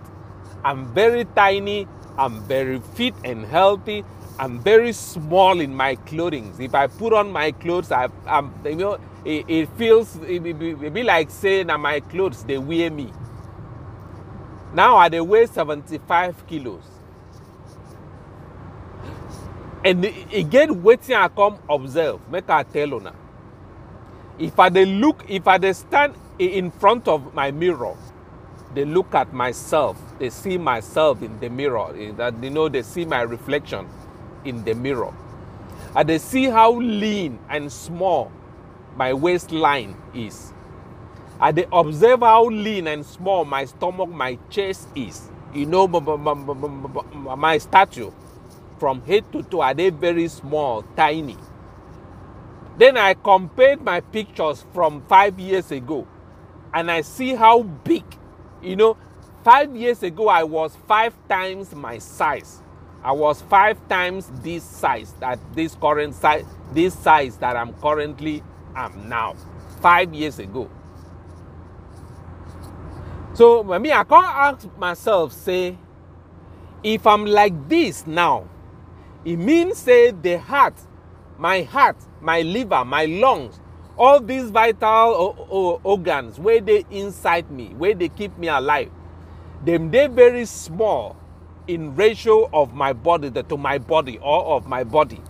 I'm 0.64 0.86
very 0.94 1.26
tiny. 1.36 1.86
I'm 2.16 2.42
very 2.44 2.80
fit 2.94 3.14
and 3.24 3.44
healthy. 3.44 4.04
I'm 4.38 4.58
very 4.60 4.92
small 4.92 5.60
in 5.60 5.74
my 5.74 5.96
clothing. 5.96 6.54
If 6.58 6.74
I 6.74 6.86
put 6.86 7.12
on 7.12 7.30
my 7.30 7.52
clothes, 7.52 7.92
I, 7.92 8.08
am 8.26 8.54
you 8.64 8.76
know, 8.76 8.98
it, 9.26 9.44
it 9.46 9.68
feels 9.76 10.16
it 10.26 10.42
be, 10.42 10.70
it 10.70 10.94
be 10.94 11.02
like 11.02 11.28
saying 11.28 11.66
that 11.66 11.78
my 11.78 12.00
clothes 12.00 12.42
they 12.44 12.56
wear 12.56 12.90
me. 12.90 13.12
Now 14.72 14.96
I 14.96 15.10
they 15.10 15.20
weigh 15.20 15.44
75 15.44 16.46
kilos. 16.46 16.93
And 19.84 20.04
again, 20.32 20.82
waiting 20.82 21.14
I 21.14 21.28
come 21.28 21.58
observe, 21.68 22.20
make 22.30 22.48
I 22.48 22.62
tell 22.62 23.00
now. 23.00 23.14
If 24.38 24.58
I 24.58 24.70
they 24.70 24.86
look, 24.86 25.24
if 25.28 25.46
I 25.46 25.58
they 25.58 25.74
stand 25.74 26.14
in 26.38 26.70
front 26.70 27.06
of 27.06 27.34
my 27.34 27.50
mirror, 27.50 27.94
they 28.74 28.86
look 28.86 29.14
at 29.14 29.32
myself, 29.34 30.00
they 30.18 30.30
see 30.30 30.58
myself 30.58 31.22
in 31.22 31.38
the 31.38 31.50
mirror, 31.50 31.94
eh, 31.96 32.12
that 32.16 32.42
you 32.42 32.50
know 32.50 32.68
they 32.68 32.82
see 32.82 33.04
my 33.04 33.22
reflection 33.22 33.86
in 34.44 34.64
the 34.64 34.74
mirror. 34.74 35.12
And 35.94 36.08
they 36.08 36.18
see 36.18 36.46
how 36.46 36.72
lean 36.72 37.38
and 37.50 37.70
small 37.70 38.32
my 38.96 39.12
waistline 39.12 39.96
is. 40.14 40.52
And 41.40 41.58
they 41.58 41.66
observe 41.72 42.20
how 42.20 42.46
lean 42.46 42.88
and 42.88 43.04
small 43.04 43.44
my 43.44 43.66
stomach, 43.66 44.08
my 44.08 44.38
chest 44.50 44.88
is. 44.96 45.30
You 45.54 45.66
know, 45.66 45.86
my 45.88 47.58
statue 47.58 48.10
from 48.84 49.00
head 49.00 49.24
to 49.32 49.42
toe 49.42 49.62
are 49.62 49.72
they 49.72 49.88
very 49.88 50.28
small, 50.28 50.82
tiny. 50.94 51.38
Then 52.76 52.98
I 52.98 53.14
compared 53.14 53.80
my 53.80 54.00
pictures 54.00 54.66
from 54.74 55.00
five 55.08 55.40
years 55.40 55.70
ago 55.72 56.06
and 56.74 56.90
I 56.90 57.00
see 57.00 57.34
how 57.34 57.62
big. 57.62 58.04
You 58.60 58.76
know, 58.76 58.98
five 59.42 59.74
years 59.74 60.02
ago 60.02 60.28
I 60.28 60.44
was 60.44 60.76
five 60.86 61.14
times 61.30 61.74
my 61.74 61.96
size. 61.96 62.60
I 63.02 63.12
was 63.12 63.40
five 63.40 63.78
times 63.88 64.30
this 64.42 64.62
size 64.62 65.14
that 65.18 65.38
this 65.54 65.74
current 65.76 66.14
size 66.14 66.44
this 66.74 66.92
size 66.92 67.38
that 67.38 67.56
I'm 67.56 67.72
currently 67.80 68.42
am 68.76 69.08
now 69.08 69.34
five 69.80 70.12
years 70.12 70.38
ago. 70.38 70.68
So 73.32 73.64
me, 73.64 73.92
I 73.92 74.04
can't 74.04 74.26
ask 74.26 74.68
myself, 74.76 75.32
say, 75.32 75.78
if 76.82 77.06
I'm 77.06 77.24
like 77.24 77.66
this 77.66 78.06
now, 78.06 78.50
it 79.24 79.36
means 79.36 79.78
say 79.78 80.10
the 80.10 80.38
heart, 80.38 80.74
my 81.38 81.62
heart, 81.62 81.96
my 82.20 82.42
liver, 82.42 82.84
my 82.84 83.06
lungs, 83.06 83.58
all 83.96 84.20
these 84.20 84.50
vital 84.50 85.80
organs 85.82 86.38
where 86.38 86.60
they 86.60 86.84
inside 86.90 87.50
me, 87.50 87.68
where 87.74 87.94
they 87.94 88.08
keep 88.08 88.36
me 88.38 88.48
alive, 88.48 88.90
them 89.64 89.90
they 89.90 90.06
very 90.06 90.44
small 90.44 91.16
in 91.66 91.94
ratio 91.96 92.48
of 92.52 92.74
my 92.74 92.92
body 92.92 93.30
to 93.30 93.56
my 93.56 93.78
body 93.78 94.18
or 94.18 94.56
of 94.56 94.66
my 94.66 94.84
body. 94.84 95.20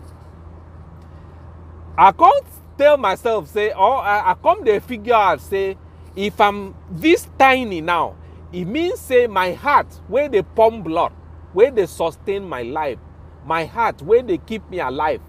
I 1.97 2.11
can't 2.11 2.45
tell 2.77 2.97
myself 2.97 3.49
say 3.49 3.73
or 3.73 3.99
I, 3.99 4.33
I 4.33 4.35
come 4.35 4.65
the 4.65 4.81
figure 4.81 5.15
out 5.15 5.41
say 5.41 5.77
if 6.17 6.41
i'm 6.41 6.75
this 6.91 7.29
tiny 7.39 7.81
now 7.81 8.17
e 8.53 8.65
means 8.65 8.99
say 9.01 9.27
my 9.27 9.53
heart 9.53 9.87
where 10.09 10.29
they 10.29 10.43
pump 10.43 10.85
blood 10.85 11.13
where 11.53 11.71
they 11.71 11.87
sustain 11.87 12.49
my 12.49 12.63
life 12.63 12.99
my 13.45 13.65
heart 13.65 14.01
wey 14.03 14.23
they 14.23 14.39
keep 14.39 14.69
me 14.71 14.81
alive 14.81 15.21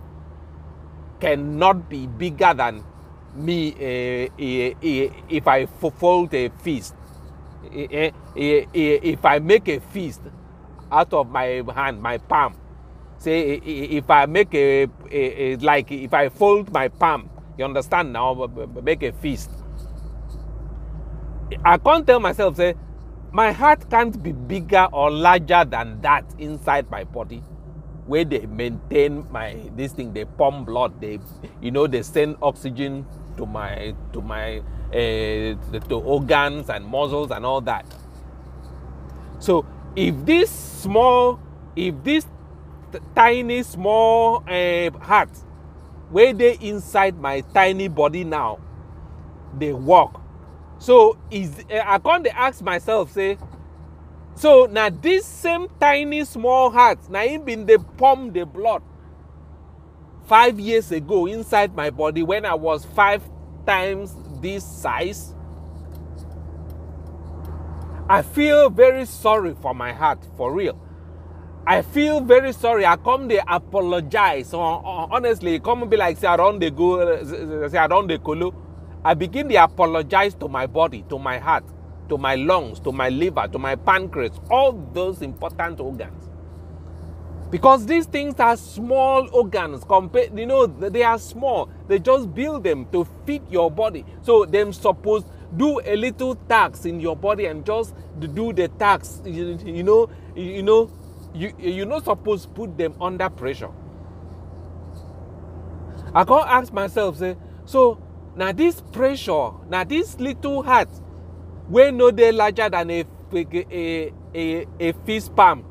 cannot 1.19 1.89
be 1.89 2.07
bigger 2.07 2.53
than 2.53 2.84
me 3.36 3.72
uh, 3.74 4.29
if 4.38 5.48
i 5.48 5.65
fold 5.65 6.34
a 6.34 6.50
feast 6.63 6.95
if 7.72 9.25
i 9.25 9.39
make 9.39 9.67
a 9.67 9.79
feast 9.79 10.22
out 10.91 11.12
of 11.13 11.29
my 11.29 11.63
hand 11.74 12.01
my 12.01 12.17
palm. 12.17 12.55
Say 13.17 13.53
if 13.55 14.10
i 14.10 14.25
make 14.25 14.53
a, 14.53 14.84
a, 15.12 15.53
a 15.53 15.55
like 15.57 15.91
if 15.91 16.13
i 16.13 16.29
fold 16.29 16.72
my 16.72 16.88
palm 16.89 17.29
you 17.57 17.65
understand 17.65 18.13
now 18.13 18.34
make 18.84 19.03
a 19.03 19.12
feast 19.13 19.50
i 21.63 21.77
can't 21.77 22.05
tell 22.05 22.19
myself 22.19 22.57
say 22.57 22.75
my 23.31 23.51
heart 23.51 23.89
can't 23.89 24.22
be 24.22 24.31
bigger 24.31 24.88
or 24.91 25.10
larger 25.12 25.65
than 25.65 26.00
that 26.01 26.25
inside 26.38 26.89
my 26.91 27.03
body 27.03 27.41
where 28.05 28.24
they 28.24 28.45
maintain 28.45 29.25
my 29.31 29.55
this 29.75 29.91
thing 29.93 30.13
they 30.13 30.25
pump 30.25 30.67
blood 30.67 31.01
they 31.01 31.19
you 31.62 31.71
know 31.71 31.88
they 31.88 32.03
send 32.03 32.35
oxygen 32.41 33.05
to 33.38 33.45
my 33.45 33.93
to 34.13 34.21
my 34.21 34.62
uh, 34.89 35.55
to 35.89 36.01
organs 36.03 36.69
and 36.69 36.85
muscles 36.85 37.31
and 37.31 37.45
all 37.45 37.62
that. 37.62 37.85
So 39.39 39.65
if 39.95 40.25
this 40.25 40.50
small 40.50 41.39
if 41.75 41.95
this 42.03 42.25
tiny 43.13 43.63
small 43.63 44.43
uh, 44.47 44.89
heart 45.00 45.29
where 46.09 46.33
they 46.33 46.57
inside 46.62 47.19
my 47.19 47.41
tiny 47.53 47.88
body 47.88 48.24
now 48.24 48.59
they 49.57 49.74
work. 49.74 50.12
So 50.77 51.17
is 51.31 51.63
uh, 51.71 51.81
i 51.85 51.97
can't 51.97 52.27
ask 52.27 52.62
myself 52.62 53.12
say 53.12 53.38
so 54.35 54.67
now 54.69 54.89
this 54.89 55.25
same 55.25 55.67
tiny 55.79 56.23
small 56.25 56.69
heart 56.69 56.99
now 57.09 57.21
it 57.21 57.43
been 57.45 57.65
the 57.65 57.79
pump 57.97 58.33
the 58.33 58.45
blood 58.45 58.81
five 60.27 60.59
years 60.59 60.91
ago 60.91 61.25
inside 61.25 61.75
my 61.75 61.89
body 61.89 62.23
when 62.23 62.45
i 62.45 62.53
was 62.53 62.85
five 62.85 63.23
times 63.65 64.15
this 64.41 64.65
size 64.65 65.33
i 68.09 68.21
feel 68.21 68.69
very 68.69 69.05
sorry 69.05 69.55
for 69.61 69.73
my 69.73 69.93
heart 69.93 70.19
for 70.37 70.53
real 70.53 70.79
I 71.67 71.81
feel 71.81 72.21
very 72.21 72.53
sorry. 72.53 72.85
I 72.85 72.95
come 72.95 73.27
they 73.27 73.41
apologize. 73.47 74.53
Honestly, 74.53 75.59
come 75.59 75.81
and 75.81 75.89
be 75.89 75.97
like 75.97 76.17
say 76.17 76.27
I 76.27 76.37
don't 76.37 76.59
they 76.59 76.69
go 76.69 77.67
say 77.67 77.77
I 77.79 77.87
don't 77.87 78.05
they 78.05 78.19
colo. 78.19 78.53
I 79.03 79.15
begin 79.15 79.49
to 79.49 79.55
apologize 79.55 80.35
to 80.35 80.47
my 80.47 80.67
body, 80.67 81.03
to 81.09 81.17
my 81.17 81.39
heart, 81.39 81.63
to 82.09 82.17
my 82.17 82.35
lungs, 82.35 82.79
to 82.81 82.91
my 82.91 83.09
liver, 83.09 83.47
to 83.51 83.59
my 83.59 83.75
pancreas, 83.75 84.39
all 84.50 84.71
those 84.93 85.21
important 85.21 85.79
organs. 85.79 86.29
Because 87.51 87.85
these 87.85 88.05
things 88.05 88.39
are 88.39 88.57
small 88.57 89.29
organs 89.31 89.83
compared, 89.83 90.38
you 90.38 90.45
know, 90.45 90.65
they 90.65 91.03
are 91.03 91.19
small. 91.19 91.69
They 91.88 92.00
just 92.00 92.33
build 92.33 92.63
them 92.63 92.88
to 92.91 93.07
fit 93.25 93.43
your 93.50 93.71
body. 93.71 94.05
So 94.24 94.45
them 94.45 94.74
supposed 94.74 95.27
do 95.55 95.79
a 95.85 95.95
little 95.95 96.35
tax 96.35 96.85
in 96.85 97.00
your 97.00 97.15
body 97.15 97.45
and 97.45 97.65
just 97.65 97.95
do 98.19 98.51
the 98.51 98.67
tax, 98.67 99.21
you, 99.25 99.57
you 99.63 99.83
know, 99.83 100.09
you 100.35 100.63
know, 100.63 100.91
you 101.33 101.53
you're 101.59 101.85
not 101.85 102.03
supposed 102.03 102.53
put 102.55 102.77
them 102.77 102.93
under 103.00 103.29
pressure. 103.29 103.71
I 106.13 106.24
can't 106.24 106.47
ask 106.47 106.74
myself, 106.74 107.17
say, 107.17 107.38
so 107.65 108.01
now 108.35 108.51
this 108.51 108.81
pressure, 108.81 109.51
now 109.69 109.83
this 109.83 110.19
little 110.19 110.63
heart, 110.63 110.89
we 111.69 111.91
no 111.91 112.12
they 112.12 112.31
larger 112.31 112.69
than 112.69 112.91
a 112.91 113.05
a 113.34 114.13
a, 114.34 114.67
a 114.79 114.93
fist 115.05 115.36
palm. 115.36 115.63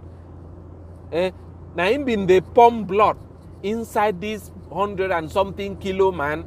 Eh? 1.13 1.31
Now 1.75 1.85
him 1.87 2.05
been 2.05 2.27
the 2.27 2.41
pump 2.41 2.89
blood 2.89 3.17
inside 3.63 4.21
this 4.21 4.51
hundred 4.73 5.11
and 5.13 5.31
something 5.31 5.77
kilo 5.79 6.13
man 6.13 6.45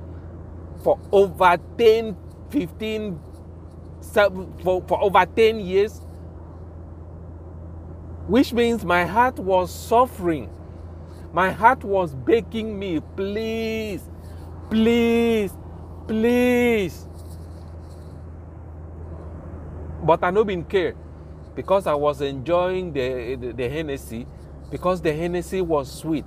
for 0.84 1.00
over 1.12 1.58
10, 1.78 2.16
15, 2.50 3.20
for, 4.64 4.84
for 4.88 5.02
over 5.04 5.26
10 5.26 5.60
years 5.60 6.02
which 8.28 8.52
means 8.54 8.84
my 8.84 9.06
heart 9.06 9.40
was 9.40 9.74
suffering. 9.74 10.50
My 11.34 11.52
heart 11.52 11.84
was 11.84 12.14
begging 12.14 12.78
me, 12.78 13.00
please, 13.16 14.02
please, 14.70 15.54
please. 16.08 17.07
But 20.08 20.24
I 20.24 20.32
no 20.32 20.46
been 20.46 20.64
care. 20.64 20.96
Because 21.54 21.86
I 21.86 21.94
was 21.94 22.22
enjoying 22.22 22.94
the, 22.94 23.36
the, 23.36 23.52
the 23.52 23.68
Hennessy, 23.68 24.26
because 24.72 25.02
the 25.02 25.12
Hennessy 25.12 25.60
was 25.60 25.92
sweet, 25.92 26.24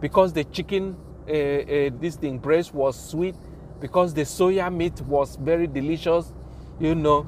because 0.00 0.32
the 0.32 0.44
chicken, 0.44 0.96
uh, 1.26 1.32
uh, 1.32 1.90
this 2.00 2.14
thing, 2.16 2.38
breast 2.38 2.72
was 2.72 2.94
sweet, 3.10 3.34
because 3.80 4.14
the 4.14 4.22
soya 4.22 4.72
meat 4.72 5.00
was 5.00 5.34
very 5.36 5.66
delicious, 5.66 6.32
you 6.78 6.94
know, 6.94 7.26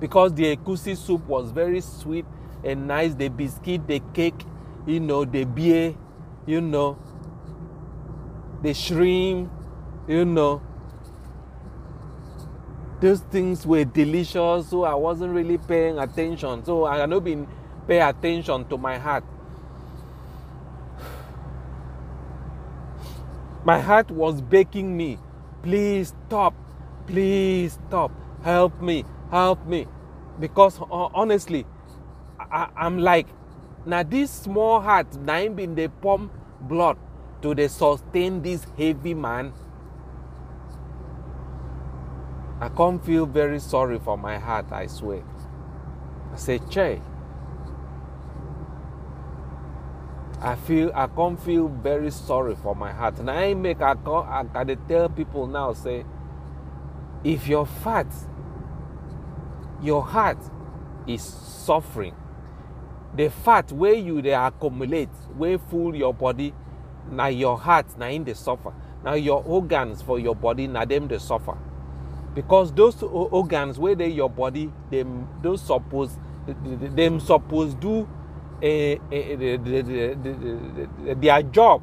because 0.00 0.34
the 0.34 0.56
egusi 0.56 0.96
soup 0.96 1.24
was 1.28 1.52
very 1.52 1.80
sweet 1.80 2.24
and 2.64 2.88
nice 2.88 3.14
the 3.14 3.28
biscuit 3.28 3.86
the 3.86 4.00
cake 4.14 4.44
you 4.86 4.98
know 4.98 5.24
the 5.24 5.44
beer 5.44 5.94
you 6.46 6.60
know. 6.60 6.98
The 8.62 8.74
shrimp 8.74 9.50
you 10.08 10.24
know 10.24 10.62
those 13.00 13.20
things 13.20 13.66
were 13.66 13.84
delicious 13.84 14.68
so 14.68 14.84
i 14.84 14.94
wasn't 14.94 15.32
really 15.32 15.58
paying 15.58 15.98
attention. 15.98 16.64
So 16.64 16.84
i 16.84 16.98
had 16.98 17.10
not 17.10 17.24
been 17.24 17.46
paying 17.86 18.02
attention 18.02 18.68
to 18.68 18.76
my 18.78 18.98
heart. 18.98 19.24
My 23.64 23.78
heart 23.78 24.10
was 24.10 24.40
begging 24.40 24.96
me 24.96 25.18
please 25.62 26.14
stop 26.26 26.54
please 27.06 27.78
stop 27.88 28.12
help 28.42 28.80
me 28.80 29.04
help 29.30 29.66
me. 29.66 29.86
Because 30.38 30.78
honestly 30.90 31.66
I, 32.50 32.68
am 32.76 32.98
like, 32.98 33.26
now 33.86 34.02
this 34.02 34.30
small 34.30 34.80
heart, 34.80 35.14
now 35.20 35.48
been 35.48 35.74
the 35.74 35.88
pump 35.88 36.32
blood 36.62 36.96
to 37.42 37.54
the 37.54 37.68
sustain 37.68 38.42
this 38.42 38.66
heavy 38.76 39.14
man. 39.14 39.52
I 42.60 42.68
can't 42.68 43.02
feel 43.04 43.24
very 43.26 43.58
sorry 43.58 43.98
for 43.98 44.18
my 44.18 44.38
heart, 44.38 44.70
I 44.70 44.86
swear. 44.86 45.22
I 46.32 46.36
say, 46.36 46.58
Che. 46.70 47.00
I 50.42 50.54
feel 50.56 50.90
I 50.94 51.06
can't 51.06 51.38
feel 51.42 51.68
very 51.68 52.10
sorry 52.10 52.54
for 52.56 52.74
my 52.74 52.92
heart. 52.92 53.18
And 53.18 53.30
I 53.30 53.52
make 53.54 53.80
I, 53.82 53.92
I 53.92 54.44
gotta 54.44 54.76
tell 54.76 55.08
people 55.08 55.46
now, 55.46 55.72
say, 55.74 56.04
if 57.24 57.46
you're 57.46 57.66
fat, 57.66 58.06
your 59.82 60.02
heart 60.02 60.38
is 61.06 61.22
suffering 61.22 62.14
the 63.16 63.28
fat 63.28 63.72
wey 63.72 63.98
you 63.98 64.22
dey 64.22 64.32
accumulate 64.34 65.08
wey 65.36 65.56
full 65.56 65.94
your 65.96 66.14
body 66.14 66.54
na 67.10 67.26
your 67.26 67.58
heart 67.58 67.86
na 67.98 68.06
im 68.06 68.22
dey 68.24 68.34
suffer 68.34 68.72
na 69.02 69.14
your 69.14 69.42
organs 69.44 70.00
for 70.02 70.18
your 70.20 70.36
body 70.36 70.66
na 70.66 70.84
dem 70.84 71.08
dey 71.08 71.18
suffer 71.18 71.56
because 72.34 72.72
those 72.72 73.02
organs 73.02 73.78
wey 73.78 73.94
dey 73.94 74.08
your 74.08 74.30
body 74.30 74.70
dem 74.90 75.26
those 75.42 75.60
suppose 75.62 76.10
dem 76.94 77.18
suppose 77.20 77.74
do 77.74 78.08
a, 78.62 79.00
a, 79.10 79.34
a, 79.34 79.54
a, 81.10 81.14
their 81.14 81.42
job. 81.42 81.82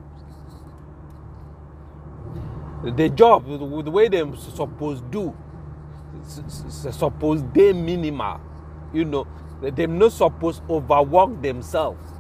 The 2.84 3.10
job 3.10 3.46
the 3.48 3.92
way 3.92 4.08
dem 4.08 4.36
suppose 4.38 5.02
do 5.10 5.36
suppose 6.92 7.42
dey 7.54 7.74
minimal. 7.74 8.40
You 8.94 9.06
know 9.06 9.28
dem 9.76 9.98
no 9.98 10.10
suppose 10.10 10.62
overwork 10.70 11.42
themselves. 11.42 12.14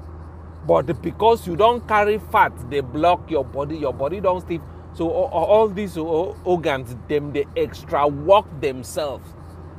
But 0.68 1.02
because 1.02 1.48
you 1.48 1.56
don't 1.56 1.88
carry 1.88 2.18
fat 2.18 2.52
they 2.70 2.82
block 2.82 3.30
your 3.32 3.46
body 3.46 3.78
your 3.78 3.94
body 3.94 4.20
don't 4.20 4.42
stiff 4.42 4.62
so 4.98 5.12
all 5.12 5.70
these 5.70 5.96
organs 5.96 6.96
them 7.08 7.32
they 7.32 7.46
extra 7.56 8.08
work 8.08 8.46
themselves. 8.60 9.30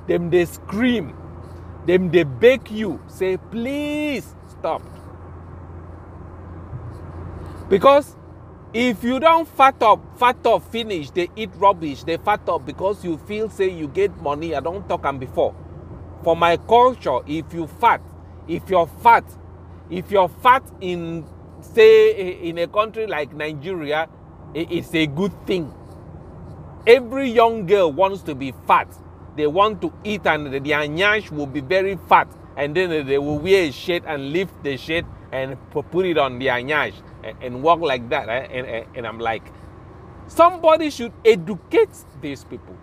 Them 0.07 0.31
they 0.31 0.45
scream. 0.45 1.13
Them 1.87 2.13
they 2.13 2.23
beg 2.23 2.71
you. 2.71 3.01
Say 3.09 3.37
please 3.37 4.37
stop. 4.49 4.81
Because 7.69 8.15
if 8.73 9.03
you 9.03 9.19
don't 9.19 9.49
fat 9.49 9.83
up 9.83 10.01
fat 10.21 10.47
up 10.47 10.63
finish 10.71 11.11
they 11.11 11.29
eat 11.35 11.51
rubbish. 11.57 12.05
They 12.05 12.17
fat 12.19 12.49
up 12.49 12.65
because 12.65 13.05
you 13.05 13.19
feel 13.19 13.51
say 13.51 13.71
you 13.71 13.89
get 13.89 14.17
money. 14.23 14.55
I 14.55 14.61
don't 14.61 14.89
talk 14.89 15.05
am 15.05 15.19
before. 15.19 15.53
For 16.23 16.37
my 16.37 16.59
culture 16.59 17.19
if 17.27 17.53
you 17.53 17.67
fat 17.67 18.01
if 18.47 18.71
you're 18.71 18.87
fat 18.87 19.25
if 19.91 20.13
you're 20.13 20.29
fat 20.29 20.63
in 20.81 21.27
say 21.61 22.39
in 22.49 22.59
a 22.59 22.69
country 22.69 23.09
like 23.09 23.35
nigeria 23.35 24.09
it's 24.55 24.95
a 24.95 25.07
good 25.07 25.33
thing. 25.47 25.73
Every 26.87 27.31
young 27.31 27.67
girl 27.67 27.93
wants 27.93 28.23
to 28.23 28.35
be 28.35 28.53
fat. 28.67 28.89
They 29.37 29.47
want 29.47 29.81
to 29.83 29.93
eat 30.05 30.27
and 30.27 30.47
their 30.53 30.61
nyash 30.89 31.31
will 31.31 31.47
be 31.47 31.61
very 31.61 31.97
fat. 32.09 32.29
And 32.57 32.75
then 32.75 33.07
they 33.07 33.19
will 33.19 33.39
wear 33.39 33.65
a 33.65 33.71
shirt 33.71 34.03
and 34.07 34.33
lift 34.33 34.63
the 34.65 34.77
shirt 34.77 35.05
and 35.31 35.57
put 35.71 36.07
it 36.07 36.19
on 36.19 36.39
their 36.39 36.55
nyash 36.55 36.95
and, 37.41 37.63
walk 37.63 37.81
like 37.81 38.09
that 38.09 38.29
eh? 38.29 38.47
and, 38.51 38.67
and, 38.67 38.87
and 38.97 39.07
i'm 39.07 39.19
like 39.19 39.43
somebody 40.27 40.91
should 40.91 41.13
educate 41.25 41.89
these 42.21 42.45
people. 42.45 42.77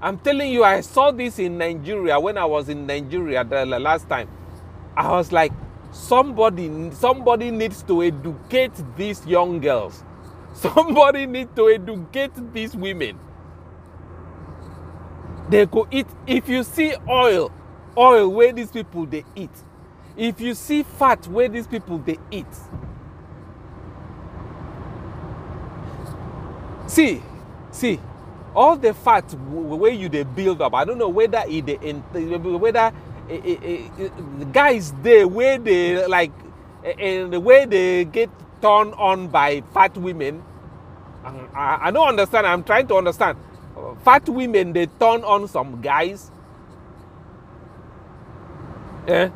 I'm 0.00 0.18
telling 0.18 0.52
you 0.52 0.64
i 0.64 0.80
saw 0.80 1.10
this 1.10 1.38
in 1.38 1.58
nigeria 1.58 2.18
when 2.20 2.36
i 2.38 2.44
was 2.44 2.68
in 2.68 2.86
nigeria 2.86 3.44
the 3.44 3.64
last 3.64 4.08
time. 4.08 4.28
I 4.96 5.10
was 5.10 5.32
like 5.32 5.52
somebody 5.92 6.90
somebody 6.92 7.50
needs 7.50 7.82
to 7.84 8.02
educate 8.02 8.72
these 8.96 9.26
young 9.26 9.60
girls 9.60 10.04
somebody 10.56 11.26
needs 11.26 11.50
to 11.56 11.68
educate 11.70 12.32
these 12.54 12.76
women. 12.76 13.18
They 15.50 15.66
go 15.66 15.86
eat. 15.90 16.06
If 16.26 16.48
you 16.48 16.64
see 16.64 16.94
oil 17.08 17.52
oil 17.98 18.28
where 18.28 18.52
these 18.52 18.70
people 18.72 19.06
they 19.06 19.24
eat. 19.36 19.50
If 20.16 20.40
you 20.40 20.54
see 20.54 20.82
fat 20.84 21.26
where 21.28 21.48
these 21.48 21.66
people 21.66 21.98
they 21.98 22.18
eat. 22.30 22.46
See 26.86 27.22
see 27.72 28.00
all 28.54 28.76
the 28.76 28.94
fat 28.94 29.30
where 29.34 29.92
you 29.92 30.08
they 30.08 30.24
build 30.24 30.62
up 30.62 30.74
i 30.74 30.84
don't 30.84 30.98
know 30.98 31.08
whether 31.10 31.44
it 31.46 31.64
whether 32.60 32.92
the 33.28 34.46
guys 34.52 34.92
there 35.02 35.28
where 35.28 35.58
they 35.58 36.06
like 36.06 36.32
and 36.98 37.32
the 37.32 37.40
way 37.40 37.66
they 37.66 38.04
get 38.06 38.30
turned 38.60 38.94
on 38.94 39.28
by 39.28 39.62
fat 39.72 39.96
women. 39.96 40.42
I, 41.24 41.78
I 41.82 41.90
don't 41.90 42.08
understand. 42.08 42.46
I'm 42.46 42.62
trying 42.62 42.86
to 42.88 42.94
understand. 42.96 43.38
Fat 44.04 44.28
women 44.28 44.72
they 44.72 44.86
turn 44.86 45.24
on 45.24 45.48
some 45.48 45.80
guys. 45.80 46.30
Eh? 49.06 49.28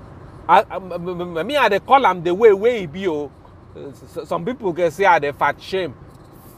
I, 0.49 0.65
I, 0.69 0.79
me 0.99 1.57
i 1.57 1.69
dey 1.69 1.79
call 1.79 2.03
them 2.03 2.25
the 2.25 2.35
way 2.35 2.53
wey 2.53 2.83
e 2.83 2.87
be 2.87 3.07
oh. 3.07 3.31
o 3.77 3.93
some 4.25 4.45
people 4.45 4.73
can 4.75 4.91
say 4.91 5.05
ah, 5.05 5.13
i 5.13 5.19
dey 5.19 5.33
fat 5.33 5.61
shame. 5.63 5.95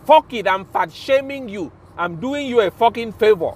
Fuck 0.07 0.33
it 0.33 0.47
i'm 0.49 0.65
fat 0.65 0.91
shaming 0.93 1.49
you. 1.49 1.71
I'm 1.97 2.17
doing 2.21 2.47
you 2.47 2.61
a 2.61 2.71
fucking 2.71 3.13
favor. 3.13 3.53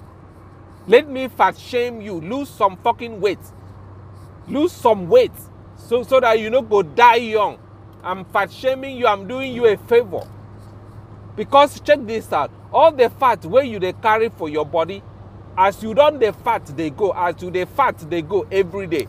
Let 0.87 1.09
me 1.09 1.27
fat 1.27 1.57
shame 1.57 2.01
you. 2.01 2.21
Lose 2.21 2.49
some 2.49 2.77
fucking 2.77 3.19
weight. 3.19 3.39
Lose 4.47 4.71
some 4.71 5.07
weight. 5.09 5.31
So 5.77 6.03
so 6.03 6.19
that 6.19 6.39
you 6.39 6.49
no 6.49 6.61
go 6.61 6.83
die 6.83 7.15
young 7.15 7.57
i'm 8.07 8.23
fat 8.25 8.49
shaming 8.51 8.95
you 8.97 9.05
i'm 9.05 9.27
doing 9.27 9.53
you 9.53 9.65
a 9.67 9.75
favor. 9.77 10.25
Because 11.35 11.79
check 11.81 11.99
this 12.05 12.31
out 12.33 12.49
all 12.73 12.91
the 12.91 13.09
fat 13.09 13.45
wey 13.45 13.65
you 13.67 13.79
dey 13.79 13.93
carry 13.93 14.29
for 14.29 14.47
your 14.49 14.65
body 14.65 15.03
as 15.57 15.83
you 15.83 15.93
don 15.93 16.17
the 16.17 16.31
fat 16.31 16.65
they 16.77 16.89
go 16.89 17.11
as 17.11 17.41
you 17.41 17.51
the 17.51 17.65
fat 17.65 17.97
they 18.09 18.21
go 18.21 18.47
every 18.51 18.87
day. 18.87 19.07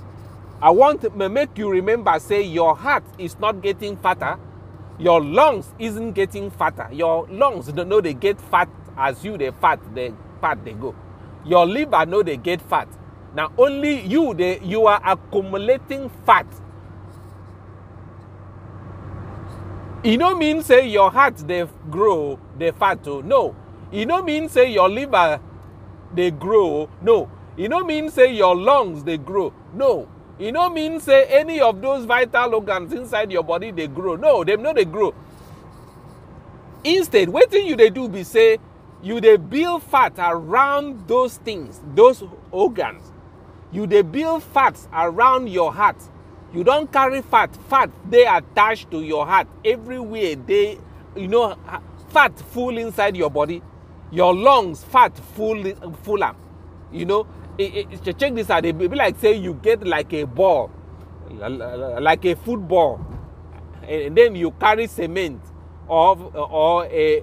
I 0.61 0.71
want 0.71 1.17
make 1.17 1.57
you 1.57 1.71
remember 1.71 2.19
say 2.19 2.43
your 2.43 2.75
heart 2.77 3.05
is 3.19 3.39
not 3.39 3.63
getting 3.63 3.97
fatter 3.97 4.37
your 4.99 5.23
lungs 5.23 5.73
isn't 5.79 6.13
getting 6.13 6.51
fatter 6.51 6.89
your 6.93 7.29
lungs 7.29 7.73
no 7.73 8.01
they 8.01 8.15
get 8.15 8.41
fat 8.51 8.69
as 8.97 9.25
you 9.25 9.39
the 9.39 9.53
fat 9.61 9.79
the 9.95 10.13
fat 10.41 10.63
they 10.65 10.73
go. 10.73 10.95
Your 11.47 11.67
liver 11.67 12.05
no 12.05 12.23
they 12.25 12.37
get 12.37 12.61
fat. 12.61 12.89
Now 13.35 13.53
only 13.57 14.01
you 14.01 14.35
dey 14.35 14.59
you 14.63 14.87
are 14.89 15.01
accumulating 15.05 16.11
fat 16.27 16.47
e 20.05 20.17
no 20.17 20.35
mean 20.35 20.63
say 20.63 20.87
your 20.89 21.11
heart 21.11 21.37
dey 21.47 21.67
grow 21.91 22.39
dey 22.59 22.71
fat 22.71 23.07
o 23.09 23.21
no. 23.21 23.55
E 23.93 24.05
no 24.05 24.23
mean 24.23 24.49
say 24.49 24.71
your 24.73 24.89
liver 24.89 25.41
dey 26.15 26.31
grow 26.31 26.89
no. 27.03 27.29
E 27.59 27.67
no 27.69 27.83
mean 27.85 28.11
say 28.11 28.33
your 28.35 28.55
lungs 28.57 29.03
dey 29.03 29.17
grow 29.17 29.53
no. 29.75 30.09
E 30.41 30.51
no 30.53 30.71
mean 30.71 31.01
say 31.01 31.25
any 31.27 31.61
of 31.61 31.81
those 31.83 32.05
vital 32.05 32.55
organs 32.55 32.93
inside 32.93 33.33
your 33.33 33.43
body 33.43 33.73
dey 33.73 33.89
grow 33.89 34.15
no. 34.17 34.45
Dem 34.45 34.63
no 34.63 34.73
dey 34.73 34.85
grow. 34.85 35.13
Instead 36.85 37.29
wetin 37.29 37.67
you 37.67 37.77
dey 37.77 37.91
do 37.91 38.09
be 38.09 38.23
say 38.23 38.59
you 39.03 39.21
dey 39.21 39.37
build 39.37 39.83
fat 39.83 40.13
around 40.19 41.07
those 41.09 41.39
things 41.39 41.81
those 41.95 42.23
organs. 42.53 43.03
You 43.73 43.87
dey 43.87 44.03
build 44.03 44.43
fat 44.45 44.79
around 44.93 45.49
your 45.49 45.73
heart 45.73 45.97
you 46.55 46.65
don 46.65 46.87
carry 46.87 47.23
fat. 47.23 47.55
Fat 47.69 47.91
dey 48.11 48.25
attached 48.27 48.91
to 48.91 49.03
your 49.03 49.27
heart. 49.27 49.49
Everywhere 49.65 50.37
dey 50.37 50.79
you 51.17 51.29
know 51.29 51.57
fat 52.11 52.39
full 52.39 52.79
inside 52.79 53.17
your 53.17 53.31
body. 53.31 53.63
Your 54.11 54.35
lungs 54.35 54.85
fat 54.85 55.17
full 55.37 55.63
full 56.03 56.25
am 56.25 56.37
you 56.91 57.05
know 57.05 57.27
it, 57.59 57.87
it, 58.07 58.19
check 58.19 58.35
this 58.35 58.49
out. 58.51 58.65
E 58.65 58.73
be 58.73 58.89
like 58.89 59.19
say 59.21 59.35
you 59.37 59.55
get 59.55 59.87
like 59.87 60.13
a 60.15 60.25
ball 60.25 60.71
like 62.01 62.25
a 62.25 62.35
football 62.37 63.05
and 63.87 64.17
then 64.17 64.35
you 64.35 64.51
carry 64.53 64.87
cement 64.87 65.41
or 65.87 66.17
or 66.35 66.85
um, 66.85 66.91
a, 66.91 67.23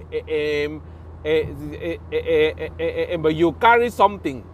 a, 1.24 1.98
a, 2.12 2.70
a, 2.78 3.16
a, 3.16 3.30
you 3.32 3.52
carry 3.52 3.90
something 3.90 4.44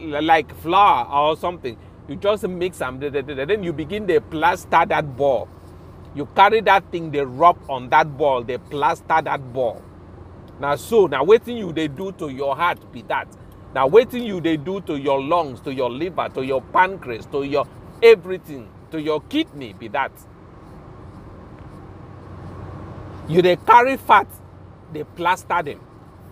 like 0.00 0.54
flour 0.56 1.06
or 1.10 1.36
something 1.36 1.76
you 2.10 2.16
just 2.16 2.42
mix 2.48 2.78
them 2.78 2.98
then 2.98 3.62
you 3.62 3.72
begin 3.72 4.04
to 4.08 4.20
plaster 4.20 4.84
that 4.84 5.16
ball. 5.16 5.48
You 6.16 6.26
carry 6.34 6.60
that 6.62 6.90
thing 6.90 7.12
they 7.12 7.20
rub 7.24 7.56
on 7.70 7.88
that 7.90 8.18
ball 8.18 8.42
they 8.42 8.58
plaster 8.58 9.22
that 9.22 9.52
ball. 9.52 9.80
Now 10.58 10.74
so 10.74 11.06
now 11.06 11.22
waiting 11.22 11.56
you 11.56 11.72
they 11.72 11.86
do 11.86 12.10
to 12.12 12.28
your 12.28 12.56
heart 12.56 12.80
be 12.92 13.02
that. 13.02 13.28
Now 13.76 13.86
waiting 13.86 14.24
you 14.24 14.40
they 14.40 14.56
do 14.56 14.80
to 14.82 14.98
your 14.98 15.22
lungs 15.22 15.60
to 15.60 15.72
your 15.72 15.88
liver 15.88 16.28
to 16.34 16.44
your 16.44 16.60
pancreas 16.60 17.26
to 17.26 17.44
your 17.44 17.64
everything 18.02 18.68
to 18.90 19.00
your 19.00 19.20
kidney 19.22 19.72
be 19.74 19.86
that. 19.86 20.10
You 23.28 23.40
they 23.40 23.54
carry 23.54 23.96
fat 23.96 24.26
they 24.92 25.04
plaster 25.04 25.62
them. 25.62 25.80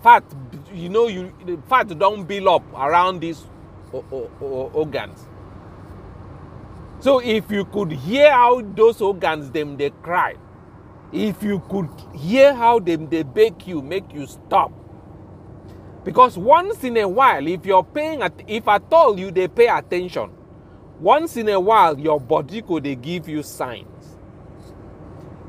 Fat 0.03 0.25
you 0.73 0.89
know 0.89 1.07
you 1.07 1.33
the 1.47 1.57
fat 1.69 1.97
don't 1.97 2.25
build 2.25 2.49
up 2.49 2.65
around 2.75 3.21
these 3.21 3.47
organs 3.93 5.28
so 7.01 7.21
if 7.21 7.51
you 7.51 7.65
could 7.65 7.93
hear 7.93 8.33
how 8.33 8.61
those 8.61 9.01
organs 9.01 9.51
them 9.51 9.77
they 9.77 9.91
cry 9.91 10.35
if 11.13 11.43
you 11.43 11.61
could 11.71 11.89
hear 12.15 12.55
how 12.55 12.79
them 12.79 13.09
they 13.09 13.23
beg 13.23 13.67
you 13.67 13.81
make 13.81 14.13
you 14.13 14.27
stop. 14.27 14.73
Because 16.05 16.37
once 16.37 16.85
in 16.85 16.97
a 16.99 17.09
while 17.09 17.47
if 17.47 17.65
you're 17.65 17.85
paying 17.85 18.23
at, 18.23 18.33
if 18.47 18.69
at 18.69 18.83
all 18.93 19.19
you 19.19 19.31
they 19.31 19.49
pay 19.49 19.69
attention 19.69 20.31
once 21.01 21.37
in 21.37 21.49
a 21.49 21.61
while 21.61 21.99
your 21.99 22.21
body 22.21 22.63
could 22.63 22.85
they 22.85 22.95
give 22.95 23.29
you 23.29 23.43
signs. 23.43 24.17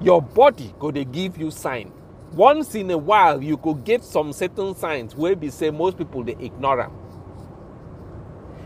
Your 0.01 0.21
body 0.21 0.73
could 0.79 0.95
they 0.95 1.05
give 1.05 1.37
you 1.37 1.51
signs 1.51 1.91
once 2.33 2.75
in 2.75 2.91
a 2.91 2.97
while 2.97 3.41
you 3.41 3.57
could 3.57 3.83
get 3.83 4.03
some 4.03 4.31
certain 4.31 4.75
signs 4.75 5.15
where 5.15 5.35
we 5.35 5.49
say 5.49 5.71
most 5.71 5.97
people 5.97 6.23
they 6.23 6.35
ignore 6.39 6.77
them 6.77 6.91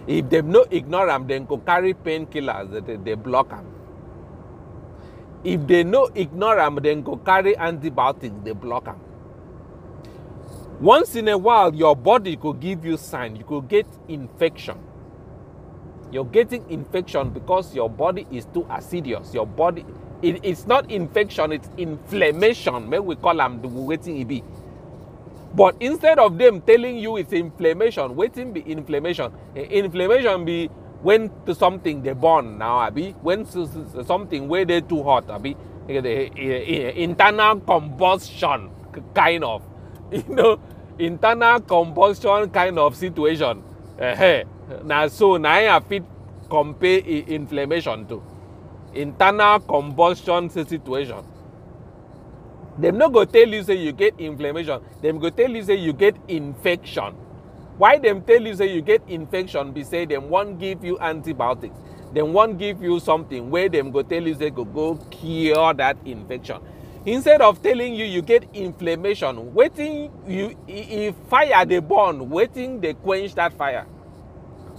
if 0.07 0.29
dem 0.29 0.51
no 0.51 0.65
ignore 0.71 1.09
am 1.09 1.27
dem 1.27 1.45
go 1.45 1.57
carry 1.57 1.93
painkillers 1.93 2.85
they, 2.85 2.95
they 2.97 3.13
block 3.15 3.51
am. 3.53 3.65
If 5.43 5.67
they 5.67 5.83
no 5.83 6.07
ignore 6.15 6.59
am 6.59 6.75
dem 6.77 7.03
go 7.03 7.17
carry 7.17 7.57
antibiotics 7.57 8.35
they 8.43 8.53
block 8.53 8.87
am. 8.87 8.99
Once 10.81 11.15
in 11.15 11.27
a 11.29 11.37
while 11.37 11.73
your 11.75 11.95
body 11.95 12.35
go 12.35 12.53
give 12.53 12.85
you 12.85 12.97
sign 12.97 13.35
you 13.35 13.43
go 13.43 13.61
get 13.61 13.87
infection. 14.07 14.77
You're 16.11 16.25
getting 16.25 16.69
infection 16.69 17.31
because 17.31 17.73
your 17.75 17.89
body 17.89 18.27
is 18.31 18.45
too 18.53 18.63
acidious. 18.63 19.33
Your 19.33 19.47
body 19.47 19.85
it, 20.21 20.39
it's 20.43 20.67
not 20.67 20.91
infection 20.91 21.51
it's 21.53 21.69
inflammation. 21.77 22.89
Maybe 22.89 23.01
we 23.01 23.15
call 23.15 23.41
am 23.41 23.61
the 23.61 23.67
wetin 23.69 24.17
e 24.19 24.23
be 24.23 24.43
but 25.53 25.75
instead 25.79 26.17
of 26.19 26.37
them 26.37 26.61
telling 26.61 26.97
you 26.97 27.17
it's 27.17 27.31
inflammation 27.33 28.15
waiting 28.15 28.51
be 28.53 28.61
inflammation. 28.61 29.31
Eh, 29.55 29.61
inflammation 29.63 30.45
be 30.45 30.67
when 31.01 31.29
to 31.45 31.53
something 31.53 32.01
they 32.01 32.13
burn 32.13 32.57
now 32.57 32.77
abi? 32.77 33.11
When 33.21 33.45
something 33.45 34.47
where 34.47 34.65
they 34.65 34.81
too 34.81 35.03
hot 35.03 35.29
abi? 35.29 35.55
Eh, 35.87 36.01
eh, 36.05 36.91
internal 36.95 37.59
combustion 37.59 38.71
kind 39.13 39.43
of. 39.43 39.61
You 40.11 40.23
know 40.27 40.59
internal 40.99 41.59
combustion 41.59 42.49
kind 42.51 42.77
of 42.77 42.95
situation. 42.95 43.63
Now 44.83 45.07
so 45.07 45.37
now 45.37 45.75
i 45.75 45.79
fit 45.79 46.03
compare 46.49 46.99
inflammation 46.99 48.05
to. 48.07 48.21
Internal 48.93 49.59
combustion 49.59 50.49
situation 50.49 51.23
dem 52.79 52.97
no 52.97 53.09
go 53.09 53.25
tell 53.25 53.47
you 53.47 53.63
say 53.63 53.75
you 53.75 53.91
get 53.91 54.15
inflammation. 54.19 54.81
Dem 55.01 55.19
go 55.19 55.29
tell 55.29 55.49
you 55.51 55.63
say 55.63 55.75
you 55.75 55.93
get 55.93 56.15
infection. 56.27 57.13
Why 57.77 57.97
dem 57.97 58.21
tell 58.21 58.41
you 58.41 58.55
say 58.55 58.73
you 58.73 58.81
get 58.81 59.01
infection 59.07 59.71
be 59.71 59.83
say 59.83 60.05
dem 60.05 60.29
wan 60.29 60.57
give 60.57 60.83
you 60.83 60.97
antibiotics. 60.99 61.77
Dem 62.13 62.33
wan 62.33 62.57
give 62.57 62.81
you 62.81 62.99
something 62.99 63.49
wey 63.49 63.67
dem 63.69 63.91
go 63.91 64.01
tell 64.03 64.21
you 64.25 64.35
say 64.35 64.49
go 64.49 64.65
go 64.65 64.95
cure 65.11 65.73
that 65.73 65.97
infection. 66.05 66.57
Instead 67.05 67.41
of 67.41 67.61
telling 67.61 67.93
you 67.95 68.05
you 68.05 68.21
get 68.21 68.43
inflammation 68.53 69.51
wetin 69.53 70.09
you 70.27 70.55
if 70.67 71.15
fire 71.29 71.65
dey 71.65 71.79
burn 71.79 72.29
wetin 72.29 72.79
dey 72.81 72.93
quench 72.93 73.35
that 73.35 73.53
fire? 73.53 73.85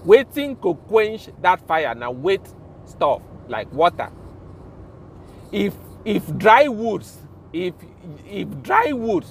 Waiting 0.05 0.57
to 0.57 0.75
quench 0.89 1.29
that 1.41 1.67
fire 1.67 1.95
now 1.95 2.11
wet 2.11 2.47
stuff 2.87 3.23
like 3.49 3.71
water. 3.73 4.11
If 5.53 5.75
if 6.05 6.23
dry 6.37 6.69
woods 6.69 7.19
if 7.55 7.75
if 8.27 8.49
dry 8.63 8.93
wood 8.93 9.25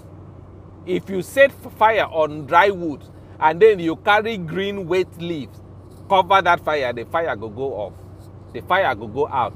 if 0.86 1.10
you 1.10 1.22
set 1.22 1.52
fire 1.78 2.06
on 2.06 2.46
dry 2.48 2.70
wood 2.70 3.04
and 3.40 3.62
then 3.62 3.80
you 3.80 3.96
carry 3.98 4.38
green 4.38 4.88
wet 4.88 5.08
leaves 5.22 5.60
cover 6.10 6.42
that 6.42 6.64
fire 6.64 6.94
the 6.94 7.06
fire 7.06 7.36
go 7.36 7.50
go 7.50 7.74
off. 7.74 7.94
The 8.54 8.62
fire 8.62 8.94
go 8.94 9.08
go 9.08 9.28
out. 9.28 9.54